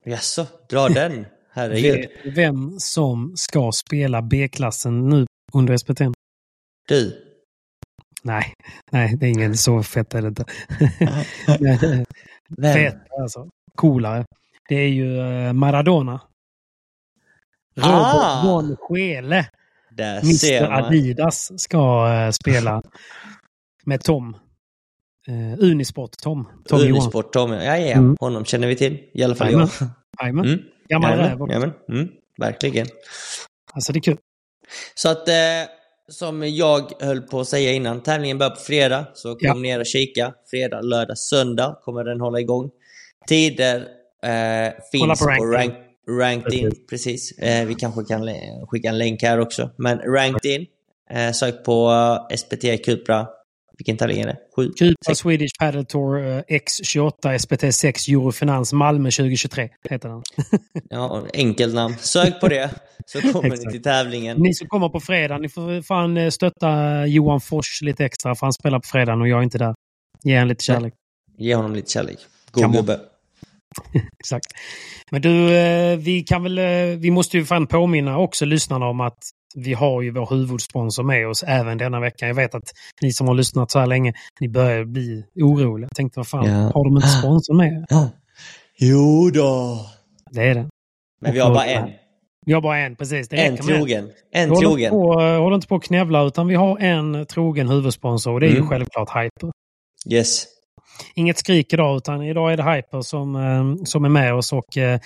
[0.05, 1.25] Jaså, dra den.
[1.51, 2.09] Herregud.
[2.35, 6.01] Vem som ska spela B-klassen nu under SPT?
[6.87, 7.29] Du.
[8.23, 8.53] Nej,
[8.91, 10.45] nej, det är ingen så fett är det inte.
[12.57, 12.73] Vem?
[12.73, 13.49] fett alltså.
[13.77, 14.25] Coolare.
[14.69, 16.21] Det är ju eh, Maradona.
[17.75, 18.41] Robert Ah!
[18.45, 19.45] von Schele.
[19.91, 20.71] Där Mr.
[20.71, 22.81] Adidas ska eh, spela
[23.85, 24.37] med Tom.
[25.29, 26.43] Uh, Unisport Tom.
[26.45, 26.91] Tom Johansson.
[26.91, 27.51] Unisport Tom.
[27.51, 27.91] Ja, ja.
[27.97, 28.17] Mm.
[28.19, 28.97] Honom känner vi till.
[29.13, 29.69] I alla fall Jajamän.
[29.79, 29.89] jag.
[30.21, 30.45] Jajamän.
[30.45, 30.59] Mm.
[30.89, 31.71] Gammal räv.
[31.89, 32.07] Mm.
[32.37, 32.87] Verkligen.
[33.73, 34.17] Alltså det är kul.
[34.95, 35.33] Så att, eh,
[36.09, 39.05] som jag höll på att säga innan, tävlingen börjar på fredag.
[39.13, 39.53] Så kom Ja.
[39.53, 40.33] ner och kika.
[40.49, 42.69] Fredag, lördag, söndag kommer den hålla igång.
[43.27, 43.75] Tider
[44.23, 45.73] eh, finns på på rank,
[46.09, 46.71] ranked in.
[46.89, 47.31] Precis.
[47.31, 48.29] Eh, vi kanske kan
[48.67, 49.69] skicka en länk här också.
[49.77, 50.65] Men ranked in.
[51.09, 51.91] Eh, sök på
[52.31, 53.27] eh, SPT Cupra.
[53.83, 54.37] Vilken tävling är det?
[54.55, 54.71] Sju?
[55.05, 55.19] Sex?
[55.19, 60.23] Swedish Padel Tour eh, X28 SPT 6 Eurofinans Malmö 2023 heter den.
[60.89, 61.95] Ja, enkelt namn.
[61.99, 62.69] Sök på det.
[63.05, 64.37] Så kommer ni till tävlingen.
[64.37, 68.45] Ni som kommer på fredag, ni får fan eh, stötta Johan Fors lite extra för
[68.45, 69.75] han spelar på fredagen och jag är inte där.
[70.23, 70.93] Ge en lite kärlek.
[71.37, 72.17] Ge honom lite kärlek.
[72.51, 72.99] God gubbe.
[74.19, 74.45] Exakt.
[75.11, 76.59] Men du, eh, vi kan väl...
[76.97, 79.19] Vi måste ju fan påminna också lyssnarna om att
[79.55, 82.27] vi har ju vår huvudsponsor med oss även denna vecka.
[82.27, 85.87] Jag vet att ni som har lyssnat så här länge, ni börjar bli oroliga.
[85.91, 86.71] Jag tänkte, vad fan, Ja.
[86.73, 87.85] har de inte sponsor med?
[88.79, 89.79] Jo då.
[90.31, 90.67] Det är det.
[91.21, 91.89] Men vi har bara en.
[92.45, 93.29] Vi har bara en, precis.
[93.29, 94.09] Det En trogen.
[94.31, 94.79] En Vi håller trogen.
[94.85, 98.39] inte, på, eh, håller inte på att knävla, utan vi har en trogen huvudsponsor och
[98.39, 98.69] det är ju Mm.
[98.69, 99.51] självklart Hyper.
[100.09, 100.45] Yes.
[101.15, 104.77] Inget skrik idag, utan idag är det Hyper som, eh, som är med oss och
[104.77, 104.99] eh,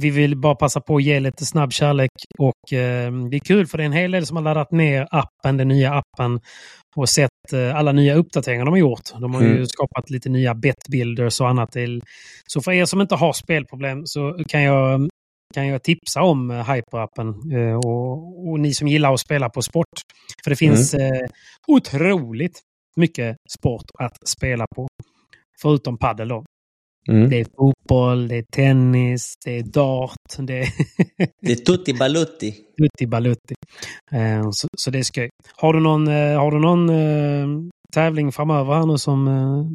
[0.00, 3.66] vi vill bara passa på att ge lite snabb kärlek och eh, det är kul
[3.66, 6.40] för det är en hel del som har laddat ner appen, den nya appen
[6.96, 9.12] och sett eh, alla nya uppdateringar de har gjort.
[9.20, 9.66] De har ju Mm.
[9.66, 11.72] skapat lite nya betbuilders och annat.
[11.72, 12.02] Till.
[12.46, 15.08] Så för er som inte har spelproblem så kan jag,
[15.54, 19.62] kan jag tipsa om eh, Hyper-appen eh, och, och ni som gillar att spela på
[19.62, 19.86] sport.
[20.44, 21.26] För det finns eh,
[21.68, 22.60] otroligt
[22.96, 24.86] mycket sport att spela på.
[25.62, 26.44] Förutom padel då.
[27.08, 27.30] Mm.
[27.30, 30.68] Det är fotboll, det är tennis, det är dart, det är
[31.42, 32.54] Det är tutti balutti.
[32.78, 33.54] Lutti Balutti.
[34.12, 35.28] Eh, så, så det är skoj.
[35.56, 39.24] Har du någon, eh, har du någon eh, tävling framöver här nu som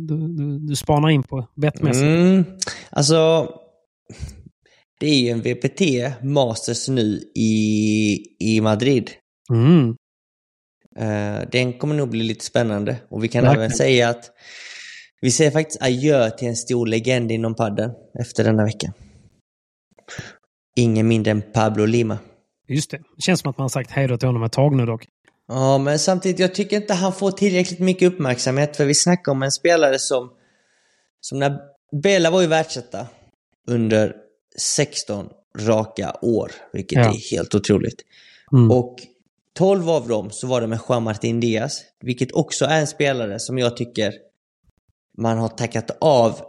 [0.07, 2.03] du, du, du spanar in på bettmässigt?
[2.03, 2.43] Mm.
[2.89, 3.49] Alltså,
[4.99, 5.81] det är ju en VPT
[6.23, 9.11] Masters nu i, i Madrid.
[9.53, 9.95] Mm.
[11.51, 12.95] Den kommer nog bli lite spännande.
[13.09, 13.65] Och vi kan Verkligen.
[13.65, 14.31] även säga att
[15.23, 18.93] vi säger faktiskt adjö till en stor legend inom padden efter denna vecka.
[20.75, 22.17] Ingen mindre än Pablo Lima.
[22.67, 22.97] Just det.
[22.97, 25.07] Det känns som att man sagt hej då till honom ett tag nu dock.
[25.47, 29.43] Ja, men samtidigt, jag tycker inte han får tillräckligt mycket uppmärksamhet för vi snackar om
[29.43, 30.31] en spelare som,
[31.21, 31.59] som när
[32.03, 33.07] Bela var ju världsetta
[33.67, 34.15] under
[34.57, 37.09] 16 raka år, vilket Ja.
[37.09, 38.01] är helt otroligt.
[38.53, 38.71] Mm.
[38.71, 38.95] Och
[39.53, 43.39] 12 av dem så var det med Juan Martin Diaz, vilket också är en spelare
[43.39, 44.13] som jag tycker
[45.17, 46.39] man har tackat av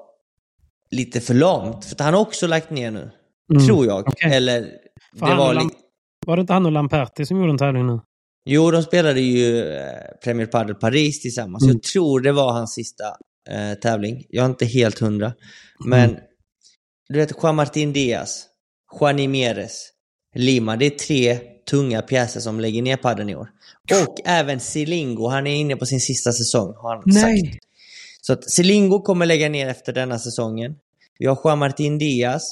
[0.91, 1.85] lite för lamt.
[1.85, 3.11] För han har också lagt ner nu,
[3.53, 3.67] Mm.
[3.67, 4.09] tror jag.
[4.09, 4.33] Okej.
[4.35, 4.69] Eller,
[5.19, 5.77] För det var lite...
[6.27, 8.01] Var det inte han och Lamperti som gjorde en tävling nu?
[8.45, 9.93] Jo, de spelade ju eh,
[10.25, 11.65] Premier Padel Paris tillsammans.
[11.65, 11.75] Mm.
[11.77, 13.05] Jag tror det var hans sista
[13.51, 14.25] eh, tävling.
[14.29, 15.33] Jag är inte helt hundra.
[15.85, 16.21] Men Mm.
[17.09, 18.47] du vet, Juan Martin Diaz,
[19.01, 19.89] Juan Meres,
[20.35, 20.77] Lima.
[20.77, 21.39] Det är tre
[21.71, 23.49] tunga pjäser som lägger ner padden i år.
[24.07, 27.59] Och även Silingo, han är inne på sin sista säsong har han sagt.
[28.27, 30.75] Så att Silingo kommer lägga ner efter denna säsongen.
[31.19, 32.43] Vi har Juan Martin Diaz.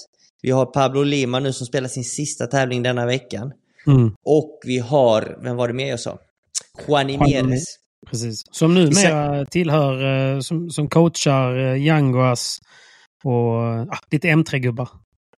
[0.42, 3.52] Vi har Pablo Lima nu som spelar sin sista tävling denna veckan.
[3.86, 4.14] Mm.
[4.24, 6.18] Och vi har, vem var det mer jag sa?
[6.88, 7.64] Juan Meres.
[8.10, 8.42] Precis.
[8.50, 12.58] Som numera tillhör, eh, som, som coachar eh, Yanguas
[13.24, 14.88] och ah, lite M3-gubbar.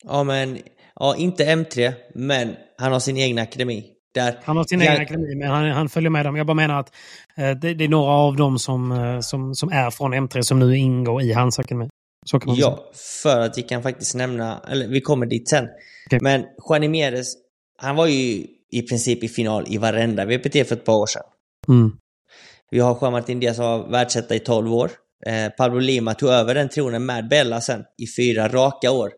[0.04, 0.58] Ja, men
[0.96, 3.86] ja, inte M3, men han har sin egen akademi.
[4.14, 4.92] Där, Han har sin Ja.
[4.92, 6.36] egen akademi, men han, han följer med dem.
[6.36, 6.92] Jag bara menar att
[7.38, 10.60] eh, det, det är några av dem som, eh, som, som är från M3 som
[10.60, 11.90] nu ingår i hans akademi.
[12.26, 12.66] Så kan man säga.
[12.68, 12.92] ja,
[13.24, 15.68] för att vi kan faktiskt nämna, eller vi kommer dit sen.
[16.08, 16.20] Okej.
[16.22, 17.34] Men Juan Meres,
[17.78, 21.24] han var ju i princip i final i varenda VPT för ett par år sedan.
[21.68, 21.92] Mm.
[22.72, 24.92] Vi har Juan Martin Diaz som var världsetta i 12 år.
[25.26, 29.12] Eh, Pablo Lima tog över den tronen med Bella sen i fyra raka år.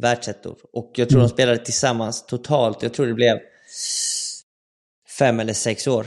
[0.00, 0.56] Världsettor.
[0.72, 1.28] Och jag tror Mm.
[1.28, 3.38] de spelade tillsammans totalt, jag tror det blev
[5.20, 6.06] fem eller sex år.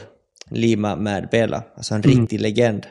[0.49, 1.63] Lima med Bella.
[1.77, 2.19] Alltså en Mm.
[2.19, 2.85] riktig legend.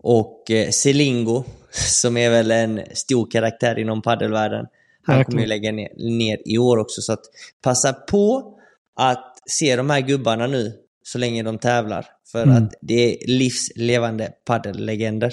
[0.00, 4.66] Och eh, Selingo, som är väl en stor karaktär inom paddelvärlden.
[5.06, 5.88] Han kommer ju lägga ner,
[6.18, 7.00] ner i år också.
[7.02, 7.20] Så att
[7.62, 8.54] passa på
[9.00, 10.72] att se de här gubbarna nu
[11.02, 12.06] så länge de tävlar.
[12.32, 12.56] För Mm.
[12.64, 15.32] att det är livslevande paddellegender.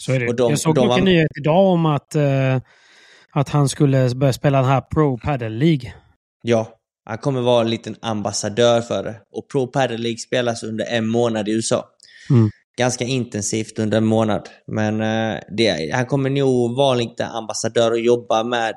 [0.00, 0.28] Så är det.
[0.28, 2.60] Och de- jag såg de var- nyhet idag om att, eh,
[3.32, 5.92] att han skulle börja spela den här Pro Padel League.
[6.42, 6.68] Ja,
[7.04, 9.14] han kommer vara en liten ambassadör för det.
[9.32, 11.88] Och Pro Padel League spelas under en månad i USA.
[12.30, 12.50] Mm.
[12.78, 14.48] Ganska intensivt under en månad.
[14.66, 18.74] Men eh, det, han kommer nog vara lite ambassadör och jobba med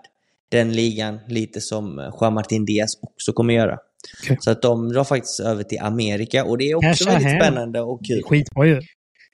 [0.52, 3.78] den ligan lite som eh, Juan Martin Diaz också kommer göra.
[4.24, 4.38] Okej.
[4.40, 7.42] Så att de drar faktiskt över till Amerika och det är också Casha väldigt hem.
[7.42, 8.24] spännande och kul.
[8.24, 8.82] Skitbra ju.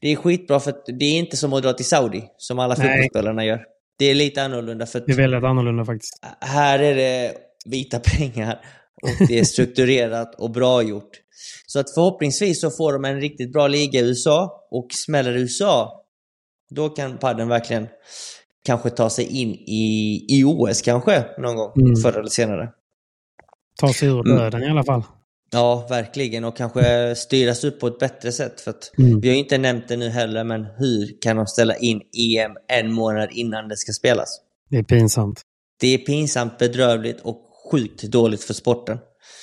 [0.01, 2.75] Det är skitbra för att det är inte som att dra till Saudi som alla
[2.77, 2.87] Nej.
[2.87, 3.63] fotbollsspelarna gör.
[3.99, 6.13] Det är lite annorlunda för att Det är väldigt annorlunda faktiskt.
[6.39, 7.33] här är det
[7.65, 8.59] vita pengar
[9.01, 11.09] och det är strukturerat och bra gjort.
[11.67, 16.03] Så att förhoppningsvis så får de en riktigt bra liga i USA och smäller USA,
[16.69, 17.87] då kan padden verkligen
[18.65, 21.95] kanske ta sig in i, i OS kanske någon gång Mm.
[21.95, 22.69] förr eller senare.
[23.79, 24.37] Ta sig ur Mm.
[24.37, 25.03] döden i alla fall.
[25.53, 26.43] Ja, verkligen.
[26.43, 28.61] Och kanske styras upp på ett bättre sätt.
[28.61, 29.19] För Mm.
[29.19, 32.51] Vi har ju inte nämnt det nu heller, men hur kan de ställa in EM
[32.67, 34.29] en månad innan det ska spelas?
[34.69, 35.41] Det är pinsamt.
[35.79, 37.41] Det är pinsamt, bedrövligt och
[37.71, 38.97] sjukt dåligt för sporten.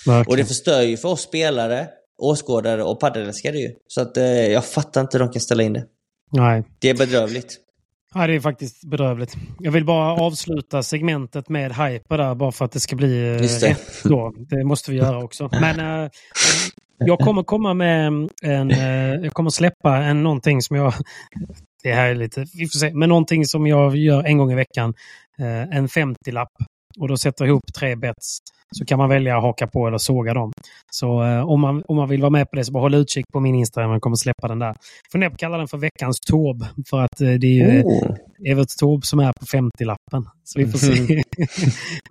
[0.07, 0.39] Och Verkligen.
[0.39, 1.89] det förstör ju för oss spelare,
[2.23, 3.69] åskådare och paddelälskare ju.
[3.87, 5.85] Så att eh, jag fattar inte hur de kan ställa in det.
[6.33, 6.65] Nej.
[6.79, 7.57] Det är bedrövligt.
[8.15, 9.35] Ja, det är faktiskt bedrövligt.
[9.59, 13.43] Jag vill bara avsluta segmentet med hyper där, bara för att det ska bli eh,
[13.43, 13.71] Just det.
[13.71, 14.35] rätt då.
[14.39, 15.49] Det måste vi göra också.
[15.53, 16.11] Men eh,
[16.99, 18.07] jag kommer komma med
[18.43, 18.71] en...
[18.71, 20.93] Eh, jag kommer släppa en, någonting som jag...
[21.83, 22.45] Det här är lite...
[22.59, 22.95] Vi får se.
[22.95, 24.95] Men någonting som jag gör en gång i veckan.
[25.39, 26.53] Eh, en 50-lapp.
[27.01, 28.39] Och då sätter ihop tre bets.
[28.77, 30.53] Så kan man välja att haka på eller såga dem.
[30.91, 33.25] Så eh, om, man, om man vill vara med på det så bara håll utkik
[33.33, 33.91] på min Instagram.
[33.91, 34.75] Jag kommer släppa den där.
[35.13, 36.67] Funderar på att kalla den för veckans Taube.
[36.91, 37.83] För att eh, det är ju...
[37.83, 38.17] Oh.
[38.47, 40.25] Evert Taube som är på 50-lappen.
[40.45, 41.23] Så vi får se.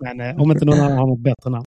[0.00, 1.66] Men eh, om inte någon annan har något bättre namn.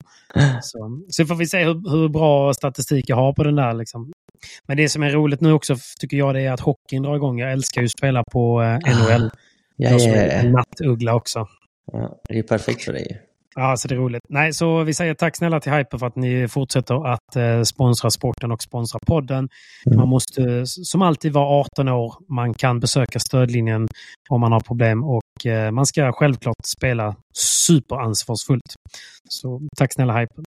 [0.61, 3.73] Så, så får vi se hur, hur bra statistik jag har på den där.
[3.73, 4.11] Liksom.
[4.67, 7.39] Men det som är roligt nu också tycker jag det är att hockeyn drar igång.
[7.39, 9.29] Jag älskar ju att spela på eh, NHL.
[9.75, 11.47] Ja, Jag är en nattuggla också.
[11.91, 13.15] Ja, det är perfekt för dig ju.
[13.55, 14.21] Ja, så det är roligt.
[14.29, 18.09] Nej, så vi säger tack snälla till Hyper för att ni fortsätter att eh, sponsra
[18.09, 19.49] sporten och sponsra podden.
[19.95, 22.13] Man måste som alltid vara 18 år.
[22.29, 23.87] Man kan besöka stödlinjen
[24.29, 28.75] om man har problem och eh, man ska självklart spela superansvarsfullt.
[29.29, 30.43] Så tack snälla Hyper.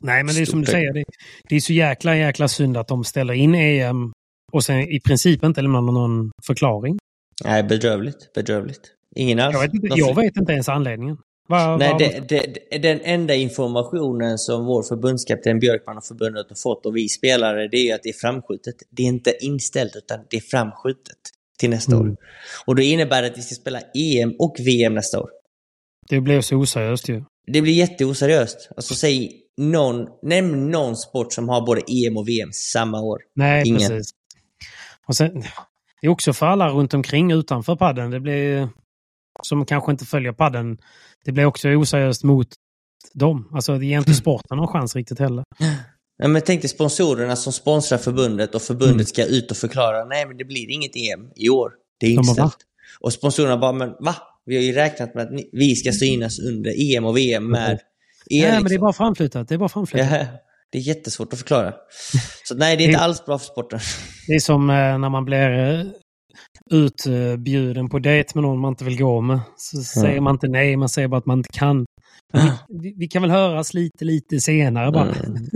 [0.00, 0.92] Nej, men det är som du säger.
[0.92, 1.04] Det,
[1.48, 4.12] det är så jäkla, jäkla synd att de ställer in EM
[4.52, 6.98] och sen i princip inte lämnar någon förklaring.
[7.44, 8.32] Nej, bedrövligt.
[8.34, 8.99] Bedrövligt.
[9.16, 9.54] Ingen alls.
[9.54, 11.16] Jag vet inte, jag vet inte ens anledningen.
[11.48, 12.28] Va, Nej, va- det,
[12.70, 17.68] det, den enda informationen som vår förbundskapten Björkman och förbundet har fått och vi spelare,
[17.68, 18.74] det är att det är framskjutet.
[18.90, 21.16] Det är inte inställt, utan det är framskjutet
[21.58, 22.10] till nästa Mm.
[22.10, 22.16] år.
[22.66, 25.30] Och det innebär att vi ska spela EM och VM nästa år.
[26.08, 27.24] det blev så oseriöst ju.
[27.46, 28.68] Det blir jätteoseriöst.
[28.76, 33.18] Alltså säg någon, nämn någon sport som har både EM och VM samma år.
[33.34, 33.78] Nej, Ingen.
[33.88, 34.10] precis.
[35.06, 35.40] Och sen,
[36.00, 38.10] det är också för alla runt omkring utanför padden.
[38.10, 38.68] Det blir,
[39.42, 40.78] som kanske inte följer padden,
[41.24, 42.48] det blir också oseriöst mot
[43.14, 43.48] dem.
[43.54, 45.44] Alltså det ger inte sporten någon chans riktigt heller.
[46.22, 49.06] Ja, men tänk dig sponsorerna som sponsrar förbundet och förbundet Mm.
[49.06, 51.70] ska ut och förklara nej men det blir inget EM i år.
[52.00, 52.56] Det är inställt.
[53.00, 54.16] Och sponsorerna bara, men va?
[54.44, 57.70] Vi har ju räknat med att ni, vi ska synas under EM och VM med
[57.70, 57.78] er.
[58.30, 58.80] Nej, men det är liksom.
[58.80, 59.48] bara framflyttat.
[59.48, 60.10] Det är bara framflyttat.
[60.12, 60.26] Ja,
[60.72, 61.74] det är jättesvårt att förklara.
[62.44, 63.80] Så nej, det är inte alls bra för sporten.
[64.26, 65.84] Det är som eh, när man blir eh,
[66.70, 69.40] utbjuden på dejt med någon man inte vill gå med.
[69.56, 71.86] Så säger man inte nej, man säger bara att man inte kan.
[72.32, 75.14] Vi, vi, vi kan väl höras lite, lite senare bara.
[75.14, 75.48] Mm.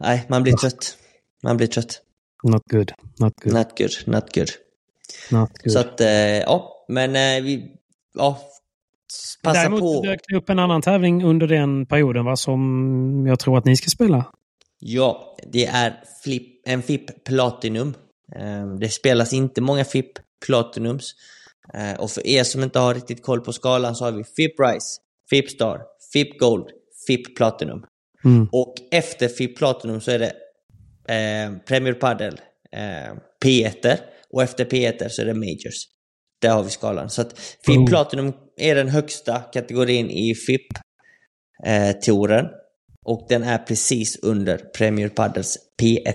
[0.00, 0.98] nej, man blir trött.
[1.42, 2.00] Man blir trött.
[2.42, 2.92] Not good.
[3.18, 3.54] Not good.
[3.54, 4.48] Not good, not good.
[5.30, 5.72] Not good.
[5.72, 6.08] Så att, eh,
[6.38, 7.72] ja, men eh, vi...
[8.14, 8.38] Ja,
[9.42, 10.02] passa Däremot på.
[10.02, 13.76] dök det upp en annan tävling under den perioden va, som jag tror att ni
[13.76, 14.24] ska spela.
[14.78, 17.94] Ja, det är flip, en FIP Platinum.
[18.38, 20.12] Eh, Det spelas inte många FIP
[20.46, 21.10] Platinums.
[21.74, 24.60] Eh, Och för er som inte har riktigt koll på skalan så har vi FIP
[24.60, 25.80] Rise, FIP Star,
[26.12, 26.66] FIP Gold,
[27.06, 27.84] FIP Platinum.
[28.24, 28.48] Mm.
[28.52, 30.32] Och efter FIP Platinum så är det
[31.14, 32.40] eh, Premier Padel,
[32.72, 33.12] eh,
[33.44, 33.98] P1
[34.30, 35.84] och efter P1 så är det Majors.
[36.40, 37.10] Där har vi skalan.
[37.10, 37.86] Så att FIP Oh.
[37.86, 42.46] Platinum är den högsta kategorin i FIP-touren.
[43.06, 46.14] och den är precis under Premier Padels P1.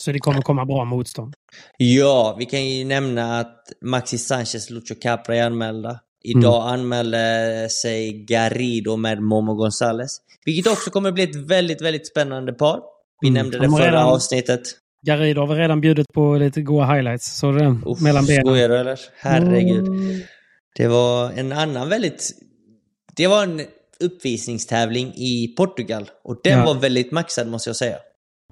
[0.00, 1.34] Så det kommer komma bra motstånd.
[1.76, 6.00] Ja, vi kan ju nämna att Maxi Sanchez, Lucho Capra är anmälda.
[6.24, 6.80] Idag Mm.
[6.80, 10.16] anmälde sig Garrido med Momo Gonzales.
[10.44, 12.80] Vilket också kommer bli ett väldigt, väldigt spännande par.
[13.20, 14.60] Vi Mm, nämnde det förra redan- avsnittet.
[15.06, 17.38] Garrido har väl redan bjudit på lite goa highlights.
[17.38, 18.44] Så det Uff, mellan benen.
[18.46, 19.00] Skojar du eller?
[19.20, 19.86] Herregud.
[19.88, 20.20] Mm.
[20.76, 22.30] Det var en annan väldigt...
[23.16, 23.60] Det var en
[24.00, 26.10] uppvisningstävling i Portugal.
[26.24, 26.64] Och den Ja.
[26.64, 27.96] var väldigt maxad måste jag säga.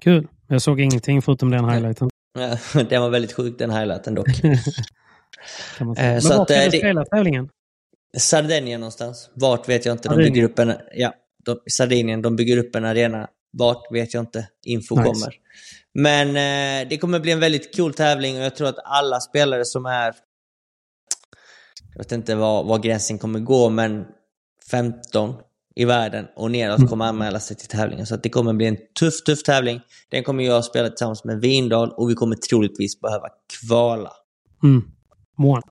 [0.00, 0.28] Kul.
[0.48, 2.08] Jag såg ingenting förutom den highlighten.
[2.38, 4.26] Ja, Den var väldigt sjuk den highlighten dock.
[5.78, 6.08] Kan man säga.
[6.08, 7.48] Eh, Men så var att, ska eh, du spela tävlingen?
[8.16, 9.30] Sardinien någonstans.
[9.34, 10.08] Vart vet jag inte.
[10.08, 10.74] De bygger upp en...
[10.94, 12.22] Ja, de, Sardinien.
[12.22, 13.28] De bygger upp en arena.
[13.52, 14.48] Vart vet jag inte.
[14.66, 15.06] Info Nice.
[15.06, 15.34] kommer.
[15.94, 19.64] Men eh, det kommer bli en väldigt cool tävling och jag tror att alla spelare
[19.64, 20.14] som är...
[21.92, 24.04] Jag vet inte var, var gränsen kommer gå, men
[24.70, 25.34] 15
[25.76, 26.88] i världen och neråt Mm.
[26.88, 28.06] kommer anmäla sig till tävlingen.
[28.06, 29.80] Så det kommer bli en tuff, tuff tävling.
[30.08, 33.28] Den kommer jag spela tillsammans med Vindal och vi kommer troligtvis behöva
[33.60, 34.12] kvala.
[34.62, 34.82] Mm.
[35.38, 35.62] Mån.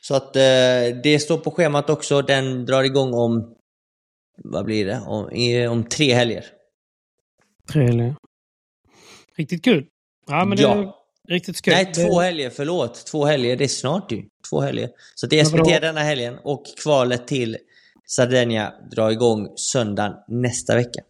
[0.00, 0.42] Så att eh,
[1.02, 2.22] det står på schemat också.
[2.22, 3.54] Den drar igång om,
[4.44, 6.44] vad blir det, om, i, om tre helger.
[7.72, 8.14] Trevlig.
[9.36, 9.86] Riktigt kul.
[10.26, 10.74] Ja, men det Ja.
[11.28, 11.72] är riktigt skoj.
[11.74, 13.06] Nej, Det- två helger, förlåt.
[13.06, 14.22] Två helger, det är snart ju.
[14.50, 14.90] Två helger.
[15.14, 15.44] Så det är?
[15.44, 17.56] SVT denna helgen och kvalet till
[18.16, 21.00] Sardinia drar igång söndagen nästa vecka.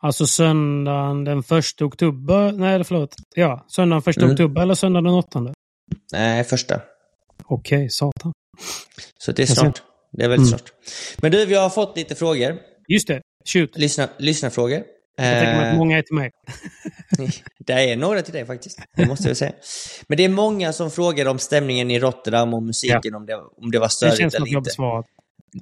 [0.00, 2.52] Alltså söndagen den första oktober.
[2.52, 3.14] Nej, förlåt.
[3.34, 4.32] Ja, söndagen första Mm.
[4.32, 5.52] oktober eller söndagen den åttonde?
[6.12, 6.80] Nej, första.
[7.44, 8.32] Okej, satan.
[9.18, 9.82] Så det är snart.
[10.12, 10.58] Det är väldigt Mm.
[10.58, 10.72] snart.
[11.22, 12.58] Men du, vi har fått lite frågor.
[12.88, 13.20] Just det.
[13.46, 13.76] Shoot.
[13.78, 14.82] Lyssna, lyssnarfrågor.
[15.16, 16.30] Jag tänker mig Eh, att många är till mig.
[17.66, 19.52] Det är några till dig faktiskt, det måste jag säga.
[20.08, 23.70] Men det är många som frågar om stämningen i Rotterdam och musiken, om, det, om
[23.70, 24.68] det var Det störigt känns som eller att jag har inte.
[24.68, 25.06] besvarat.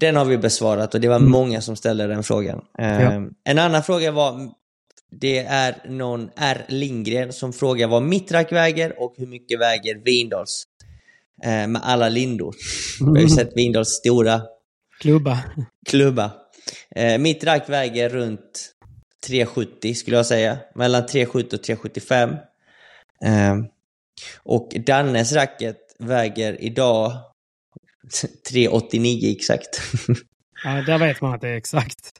[0.00, 1.30] Den har vi besvarat och det var Mm.
[1.30, 2.64] många som ställde den frågan.
[2.78, 3.22] Ja.
[3.44, 4.50] En annan fråga var,
[5.20, 6.64] det är någon R.
[6.68, 10.64] Lindgren som frågar vad Mittrak väger och hur mycket väger Vindals
[11.44, 12.54] eh, med alla lindor.
[13.00, 14.42] Vi har ju sett Vindals stora
[15.00, 15.38] Klubba.
[15.86, 16.30] klubba.
[16.96, 18.68] Eh, mitt rack väger runt
[19.26, 20.58] 370 skulle jag säga.
[20.74, 22.30] Mellan 370 och 375.
[23.24, 23.56] Eh,
[24.42, 27.12] och Dannes racket väger idag
[28.50, 29.80] 389 exakt.
[30.64, 32.12] Ja, där vet man att det är exakt.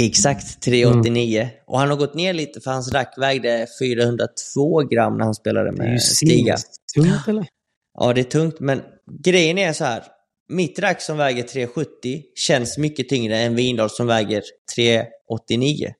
[0.00, 1.50] exakt 389.
[1.66, 5.72] Och han har gått ner lite för hans rack vägde 402 gram när han spelade
[5.72, 6.56] Det är ju med Stiga.
[6.94, 7.46] tungt eller?
[7.98, 8.82] Ja, det är tungt, men
[9.22, 10.02] grejen är så här.
[10.48, 14.42] Mitt rack som väger 370 känns mycket tyngre än Vindal som väger
[14.76, 15.92] 389.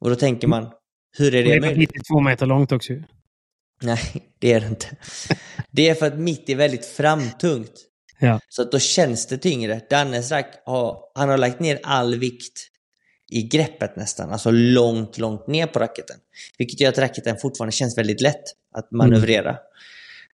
[0.00, 0.66] Och då tänker man,
[1.18, 1.90] hur är Det det är möjligt?
[1.90, 2.92] 92 meter långt också.
[3.82, 4.00] Nej,
[4.38, 4.86] det är det inte.
[5.70, 7.72] Det är för att mitt är väldigt framtungt.
[8.22, 8.40] Ja.
[8.48, 9.80] Så att då känns det tyngre.
[9.90, 12.68] Dannes rack har, han har lagt ner all vikt
[13.30, 14.30] i greppet nästan.
[14.30, 16.16] Alltså långt, långt ner på racketen.
[16.58, 18.42] Vilket gör att racketen fortfarande känns väldigt lätt
[18.74, 19.56] att manövrera.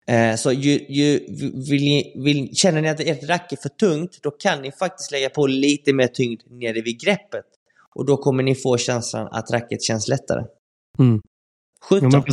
[0.07, 1.19] Eh, så ju, ju,
[1.69, 5.11] vill ni, vill, känner ni att ert rack är för tungt, då kan ni faktiskt
[5.11, 7.45] lägga på lite mer tyngd nere vid greppet.
[7.95, 10.43] Och då kommer ni få känslan att racket känns lättare.
[10.99, 11.21] Mm.
[11.89, 12.11] 17.
[12.11, 12.23] Ja.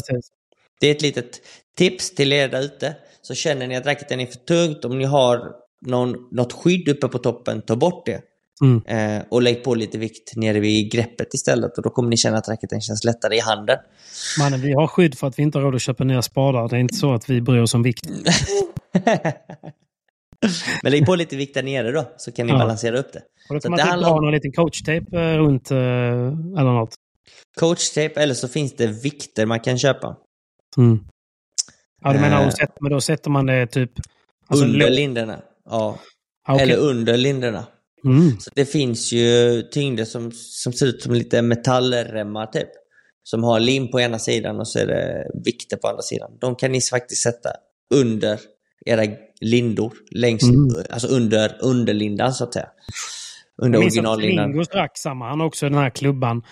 [0.80, 1.40] Det är ett litet
[1.76, 2.96] tips till er där ute.
[3.22, 5.52] Så känner ni att racket är för tungt, om ni har
[5.86, 8.20] någon, något skydd uppe på toppen, ta bort det.
[8.62, 8.82] Mm.
[8.86, 12.38] Eh, och lägg på lite vikt nere vid greppet istället och då kommer ni känna
[12.38, 13.78] att racketen känns lättare i handen.
[14.38, 16.68] Mannen, vi har skydd för att vi inte har råd att köpa nya spadar.
[16.68, 18.06] Det är inte så att vi bryr oss om vikt.
[20.82, 22.58] Men lägg på lite vikt där nere då, så kan ni Ja.
[22.58, 23.20] balansera upp det.
[23.48, 26.72] Och då kan man det typ handlar ha någon liten coachtejp eh, runt eh, eller
[26.72, 26.94] något.
[27.60, 30.16] Coachtape eller så finns det vikter man kan köpa.
[30.78, 30.98] Mm.
[32.02, 32.48] Ja, du menar, Eh.
[32.50, 33.90] sätter, men då sätter man det typ...
[34.48, 34.90] alltså, under lågt.
[34.90, 35.42] linderna.
[35.70, 35.98] Ja.
[36.48, 36.62] Okej.
[36.62, 37.66] Eller under linderna.
[38.04, 38.40] Mm.
[38.40, 42.68] Så det finns ju tyngder som, som ser ut som lite metallremmar typ.
[43.22, 46.30] Som har lim på ena sidan och så är det vikter på andra sidan.
[46.40, 47.50] De kan ni faktiskt sätta
[47.94, 48.40] under
[48.86, 49.02] era
[49.40, 49.92] lindor.
[50.10, 50.84] Längst, Mm.
[50.90, 52.68] Alltså under underlindan så att säga.
[53.62, 54.50] Under Jag minns originallindan.
[54.50, 55.28] Lingos drack samma.
[55.28, 56.42] Han har också den här klubban.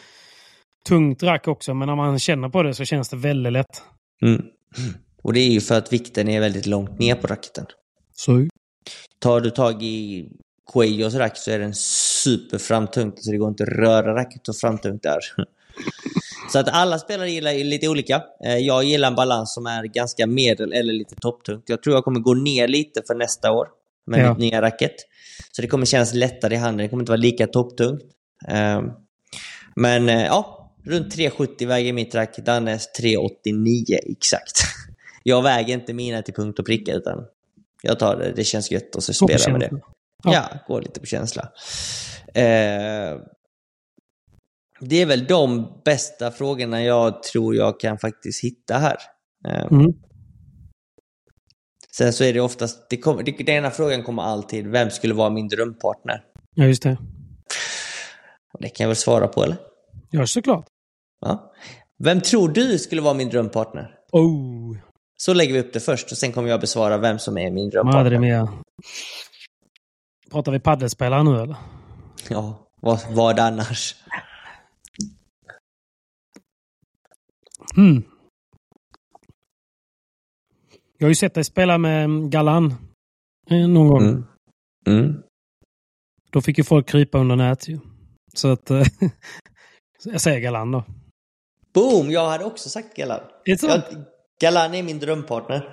[0.89, 3.83] Tungt rack också, men när man känner på det så känns det väldigt lätt.
[4.23, 4.43] Mm.
[5.23, 7.67] Och det är ju för att vikten är väldigt långt ner på racketen.
[8.17, 8.47] Så.
[9.19, 10.29] Tar du tag i
[10.73, 15.03] Cuellos rack så är den superframtungt, så det går inte att röra racket så framtungt
[15.03, 15.19] där.
[16.53, 18.23] Så att alla spelare gillar lite olika.
[18.47, 21.65] Eh, Jag gillar en balans som är ganska medel eller lite topptungt.
[21.67, 23.69] Jag tror jag kommer gå ner lite för nästa år
[24.07, 24.29] med Ja.
[24.31, 24.95] mitt nya racket.
[25.53, 28.03] Så det kommer kännas lättare i handen, det kommer inte vara lika topptungt.
[28.49, 28.83] Eh,
[29.77, 34.61] Men eh, ja, runt 370 väger mitt rack, Dannes 389 exakt.
[35.23, 37.25] Jag väger inte mina till punkt och pricka utan
[37.83, 39.71] jag tar det, det känns gött och så spelar jag med det.
[40.25, 40.49] Ja, Ja.
[40.67, 41.43] går lite på känsla.
[42.35, 43.19] Eh,
[44.81, 48.97] det är väl de bästa frågorna jag tror jag kan faktiskt hitta här.
[49.49, 49.93] Eh, Mm.
[51.97, 55.15] Sen så är det oftast, det kommer, det, den ena frågan kommer alltid, vem skulle
[55.15, 56.25] vara min drömpartner?
[56.55, 56.97] Ja, just det.
[58.59, 59.57] Det kan jag väl svara på eller?
[60.11, 60.67] Ja, såklart.
[61.23, 61.53] Ja.
[61.99, 63.99] Vem tror du skulle vara min drömpartner?
[64.13, 64.77] Oh,
[65.17, 67.65] Så lägger vi upp det först och sen kommer jag besvara vem som är min
[67.65, 68.19] madre drömpartner.
[68.19, 68.49] mia.
[70.31, 71.57] Pratar vi paddelspelare nu eller?
[72.31, 73.95] Ja, vad, vad annars?
[77.77, 78.03] Mm.
[80.99, 82.75] Jag har ju sett dig spela med Galan
[83.51, 84.03] eh, någon gång.
[84.03, 84.25] Mm.
[84.87, 85.23] Mm.
[86.31, 87.79] Då fick ju folk krypa under nät ju.
[88.35, 88.71] Så att...
[88.71, 88.87] eh,
[90.05, 90.85] jag säger Galan då.
[91.75, 92.11] Boom!
[92.11, 93.21] Jag hade också sagt Galan.
[93.45, 93.67] Är det så?
[93.67, 93.81] Jag,
[94.41, 95.69] Galan är min drömpartner.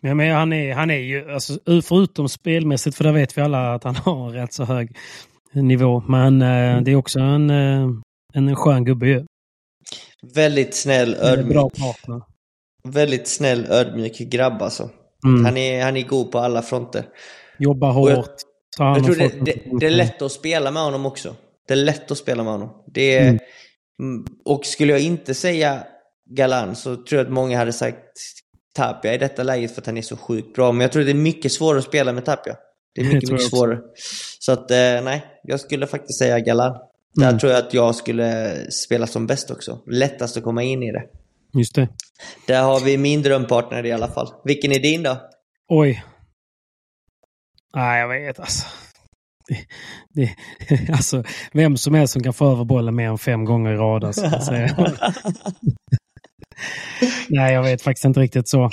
[0.00, 3.74] Men, men han, är, han är ju, alltså, förutom spelmässigt, för där vet vi alla
[3.74, 4.96] att han har rätt så hög
[5.52, 6.02] nivå.
[6.08, 7.88] Men eh, det är också en, eh,
[8.34, 9.24] en skön gubbe ju.
[10.34, 11.52] Väldigt snäll, ödmjuk.
[11.52, 12.22] bra partner.
[12.88, 14.90] Väldigt snäll, ödmjuk grabb alltså.
[15.24, 15.44] Mm.
[15.44, 17.04] Han, är, han är god på alla fronter.
[17.58, 18.34] Jobbar Och jag- hårt.
[18.78, 21.34] Jag om tror det, det, det är lätt att spela med honom också.
[21.68, 22.82] Det är lätt att spela med honom.
[22.86, 23.38] Det är, Mm.
[24.00, 25.86] Mm, Och skulle jag inte säga
[26.30, 27.98] Galan så tror jag att många hade sagt
[28.74, 30.72] Tapia i detta läget för att han är så sjukt bra.
[30.72, 32.56] Men jag tror det är mycket svårare att spela med Tapia.
[32.94, 33.78] Det är mycket, mycket svårare.
[34.38, 36.78] Så att eh, nej, jag skulle faktiskt säga Galan.
[37.14, 37.38] Där Mm.
[37.38, 39.78] tror jag att jag skulle spela som bäst också.
[39.86, 41.02] Lättast att komma in i det.
[41.58, 41.88] Just det.
[42.46, 44.28] Där har vi min drömpartner i alla fall.
[44.44, 45.16] Vilken är din då?
[45.68, 46.04] Oj.
[47.76, 48.66] Nej, jag vet alltså.
[49.48, 49.66] Det,
[50.14, 50.36] det,
[50.92, 51.24] alltså.
[51.52, 54.04] Vem som helst som kan få över bollen mer än fem gånger i rad.
[54.04, 54.30] Alltså.
[57.28, 58.70] Nej, jag vet faktiskt inte riktigt så.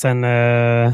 [0.00, 0.24] Sen...
[0.24, 0.92] Eh,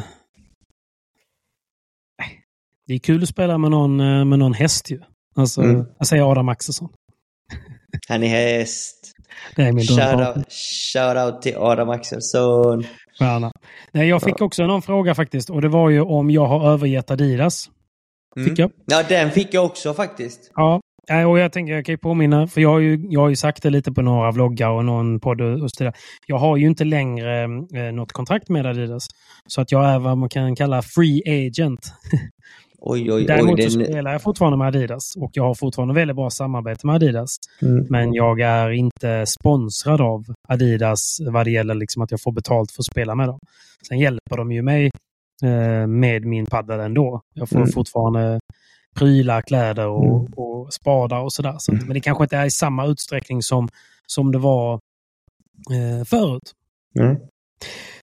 [2.87, 5.01] det är kul att spela med någon, eh, med någon häst ju.
[5.37, 5.87] Alltså, Mm.
[5.99, 6.89] Jag säger Adam Axelsson.
[8.09, 9.12] Han är häst.
[9.57, 9.85] Det är min.
[9.85, 10.53] Shoutout
[10.93, 12.85] shout out till Adam Axelsson.
[13.19, 13.53] Stjärna.
[13.93, 15.51] Nej, jag fick också någon fråga faktiskt.
[15.51, 17.71] Och det var ju om jag har övergett Adidas.
[18.37, 18.49] Mm.
[18.49, 18.70] Fick jag.
[18.87, 20.53] Ja, den fick jag också faktiskt.
[20.55, 20.81] Ja,
[21.26, 23.62] och jag tänker jag kan ju påminna, för jag har ju, jag har ju sagt
[23.62, 25.95] det lite på några vloggar och någon podd och så vidare.
[26.26, 29.07] Jag har ju inte längre eh, något kontrakt med Adidas.
[29.47, 31.81] Så att jag är vad man kan kalla free agent.
[32.81, 33.24] Oj, oj, oj.
[33.24, 33.85] Däremot Det så är...
[33.85, 37.37] spelar jag fortfarande med Adidas och jag har fortfarande väldigt bra samarbete med Adidas.
[37.62, 37.87] Mm.
[37.91, 42.72] Men jag är inte sponsrad av Adidas vad det gäller liksom att jag får betalt
[42.72, 43.39] för att spela med dem.
[43.89, 44.91] Sen hjälper de ju mig
[45.89, 47.22] med min paddel ändå.
[47.34, 47.68] Jag får Mm.
[47.72, 48.41] fortfarande
[48.97, 50.32] prylar, kläder och, Mm.
[50.36, 51.55] och spadar och sådär.
[51.59, 51.86] Så, Mm.
[51.86, 53.68] Men det kanske inte är i samma utsträckning som,
[54.07, 54.74] som det var
[55.70, 56.53] eh, förut.
[57.01, 57.16] Mm.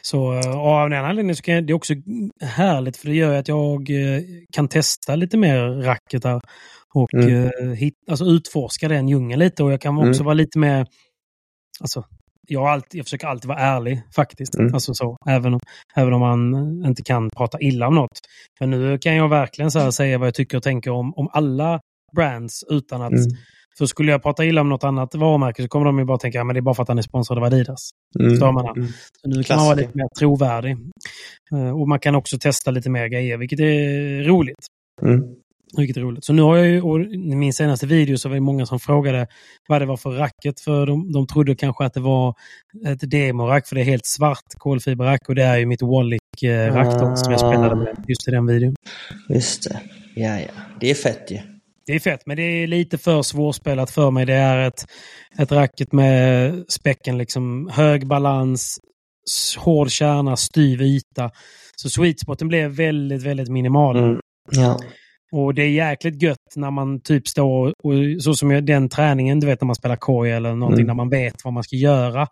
[0.02, 1.94] Så eh, av den anledningen så kan jag, det är också
[2.42, 4.22] härligt för det gör att jag eh,
[4.52, 6.42] kan testa lite mer racketar
[6.94, 7.44] och Mm.
[7.46, 10.26] eh, hit, alltså utforska den djungeln lite och jag kan också Mm.
[10.26, 10.88] vara lite mer
[11.82, 12.04] Alltså,
[12.48, 14.56] jag, alltid, jag försöker alltid vara ärlig faktiskt.
[14.56, 14.74] Mm.
[14.74, 15.60] Alltså så, även, om,
[15.96, 18.20] även om man inte kan prata illa om något.
[18.60, 21.80] Men nu kan jag verkligen så säga vad jag tycker och tänker om, om alla
[22.16, 23.12] brands utan att...
[23.12, 23.28] Mm.
[23.78, 26.42] För skulle jag prata illa om något annat varumärke så kommer de ju bara tänka
[26.42, 27.90] att det är bara för att han är sponsrad av Adidas.
[28.42, 28.78] Man?
[28.78, 28.88] Mm.
[29.22, 30.78] Så nu kan man vara lite mer trovärdig.
[31.54, 34.66] Eh, Och man kan också testa lite mer grejer, vilket är roligt.
[35.02, 35.22] Mm.
[35.78, 36.26] Vilket är roligt.
[36.26, 38.80] Så nu har jag ju, och i min senaste video så var det många som
[38.80, 39.28] frågade
[39.68, 40.60] vad det var för racket.
[40.60, 42.34] För de, de trodde kanske att det var
[42.88, 47.16] ett demorack för det är helt svart kolfiberrack och det är ju mitt Wallick-rack då,
[47.16, 48.76] som jag spelade med just i den videon.
[49.30, 49.80] Just det.
[50.16, 50.52] Ja, ja.
[50.80, 51.40] Det är fett ju.
[51.88, 54.26] Det är fett, men det är lite för svårspelat för mig.
[54.26, 54.86] Det är ett,
[55.40, 58.80] ett racket med späcken, liksom hög balans,
[59.58, 61.32] hård kärna, styv yta.
[61.76, 63.98] Så sweet spoten blev väldigt, väldigt minimal.
[63.98, 64.20] Mm.
[64.52, 64.80] Ja.
[65.36, 69.48] Och det är jäkligt gött när man typ står och så som den träningen, du
[69.48, 70.88] vet när man spelar korg eller någonting, Mm.
[70.88, 72.28] när man vet vad man ska göra.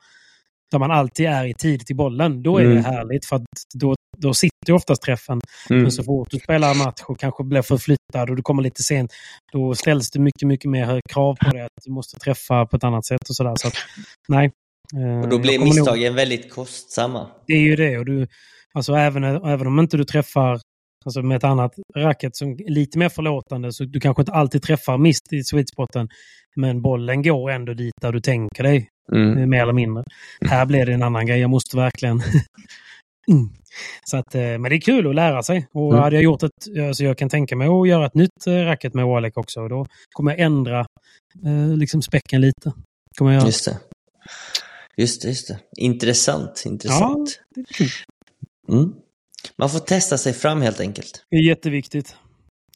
[0.71, 2.43] Där man alltid är i tid till bollen.
[2.43, 2.83] Då är det Mm.
[2.83, 3.43] härligt för att
[3.73, 5.41] då, då sitter ju oftast träffen.
[5.69, 5.81] Mm.
[5.81, 9.11] Men så fort du spelar match och kanske blir förflyttad och du kommer lite sent,
[9.53, 12.83] då ställs det mycket, mycket mer krav på dig att du måste träffa på ett
[12.83, 13.53] annat sätt och sådär.
[13.55, 13.73] Så att,
[14.27, 14.51] nej.
[14.95, 17.27] Eh, Och då jag blir kommer nog- misstagen väldigt kostsamma.
[17.47, 17.97] det är ju det.
[17.97, 18.27] Och du,
[18.73, 20.59] alltså även, även om inte du träffar
[21.05, 24.61] alltså med ett annat racket som är lite mer förlåtande, så du kanske inte alltid
[24.63, 26.07] träffar mist i sweet spoten.
[26.55, 29.37] Men bollen går ändå dit där du tänker dig, Mm.
[29.37, 30.03] eh, mer eller mindre.
[30.45, 31.39] Här blir det en annan grej.
[31.39, 32.21] Jag måste verkligen...
[33.31, 33.49] Mm.
[34.05, 35.67] Så att, eh, men det är kul att lära sig.
[35.73, 36.03] Och Mm.
[36.03, 36.51] hade jag gjort ett,
[36.87, 39.61] alltså jag kan tänka mig att göra ett nytt eh, racket med Walek också.
[39.61, 40.79] Och då kommer jag ändra
[41.45, 42.73] eh, liksom späcken lite.
[43.17, 43.47] Kommer jag göra.
[43.47, 43.77] Just det.
[44.97, 45.59] Just det, just det.
[45.77, 47.39] Intressant, intressant.
[47.55, 47.87] det är kul.
[48.69, 48.93] Mm.
[49.57, 51.25] Man får testa sig fram helt enkelt.
[51.29, 52.15] Det är jätteviktigt.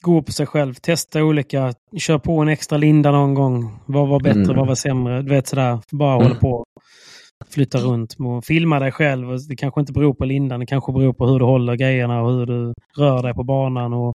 [0.01, 3.79] Gå på sig själv, testa olika, kör på en extra linda någon gång.
[3.85, 4.55] Vad var bättre, Mm.
[4.55, 5.21] vad var sämre?
[5.21, 6.27] Du vet sådär, bara Mm.
[6.27, 6.65] hålla på.
[7.49, 9.27] Flytta runt, och filma dig själv.
[9.49, 12.31] Det kanske inte beror på lindan, det kanske beror på hur du håller grejerna och
[12.31, 14.13] hur du rör dig på banan och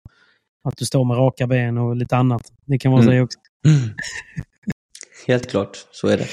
[0.69, 2.43] att du står med raka ben och lite annat.
[2.67, 3.15] Det kan vara Mm.
[3.19, 3.39] så också.
[5.27, 6.27] Helt klart, så är det.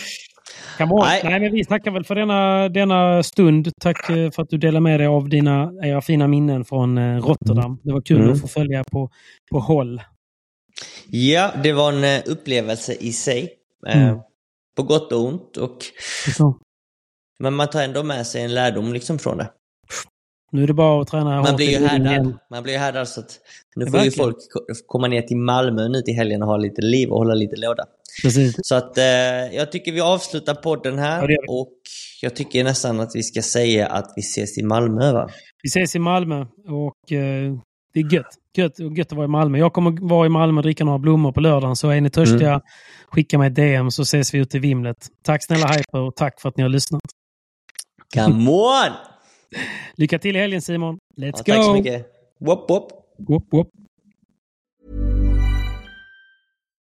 [0.78, 1.00] Come on.
[1.00, 1.22] Nej.
[1.24, 1.40] Nej.
[1.40, 3.72] men vi tackar väl för denna, denna stund.
[3.82, 7.18] Tack eh, för att du delar med dig av dina era fina minnen från eh,
[7.22, 7.80] Rotterdam.
[7.84, 8.32] Det var kul Mm.
[8.32, 9.10] att få följa på,
[9.52, 10.02] på håll.
[11.10, 13.50] Ja, det var en eh, upplevelse i sig.
[13.88, 14.20] Eh, Mm.
[14.78, 15.58] På gott och ont.
[15.58, 15.78] Och,
[17.40, 19.50] men man tar ändå med sig en lärdom liksom från det.
[20.52, 22.08] Nu är det bara att träna Man blir ju härdad.
[22.12, 22.38] igen.
[22.52, 23.40] Man blir ju härdad så att
[23.76, 26.82] nu får ju folk ko- komma ner till Malmö nu till helgen och ha lite
[26.82, 27.84] liv och hålla lite låda.
[28.22, 28.56] Precis.
[28.62, 29.06] Så att eh,
[29.56, 31.72] jag tycker vi avslutar podden här Ja, och
[32.22, 35.30] jag tycker nästan att vi ska säga att vi ses i Malmö va?
[35.64, 37.54] Vi ses i Malmö och eh,
[37.94, 38.26] det är gött.
[38.58, 39.58] Gött, och gött att vara i Malmö.
[39.58, 41.76] Jag kommer vara i Malmö och dricka några blommor på lördagen.
[41.76, 42.62] Så är ni törstiga, Mm.
[43.12, 44.98] skicka mig ett DM så ses vi ute i vimlet.
[45.24, 47.02] Tack snälla Hyper och tack för att ni har lyssnat.
[48.16, 48.94] Come on!
[49.98, 50.98] Lycka till i helgen Simon.
[51.18, 51.54] Let's Ja, go!
[51.54, 52.12] tack så mycket.
[52.40, 52.92] Whoop, whoop.
[53.28, 53.68] Whoop, whoop.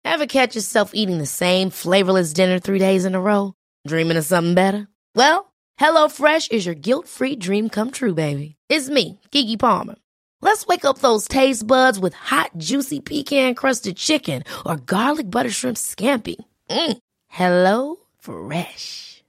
[0.04, 3.52] Ever catch yourself eating the same flavorless dinner three days in a row?
[3.86, 4.86] Dreaming of something better?
[5.16, 8.56] Well, Hello Fresh is your guilt-free dream come true, baby.
[8.68, 9.96] It's me, Kiki Palmer.
[10.40, 15.76] Let's wake up those taste buds with hot, juicy pecan-crusted chicken or garlic butter shrimp
[15.76, 16.36] scampi.
[16.70, 16.98] Mm.
[17.28, 19.13] Hello Fresh.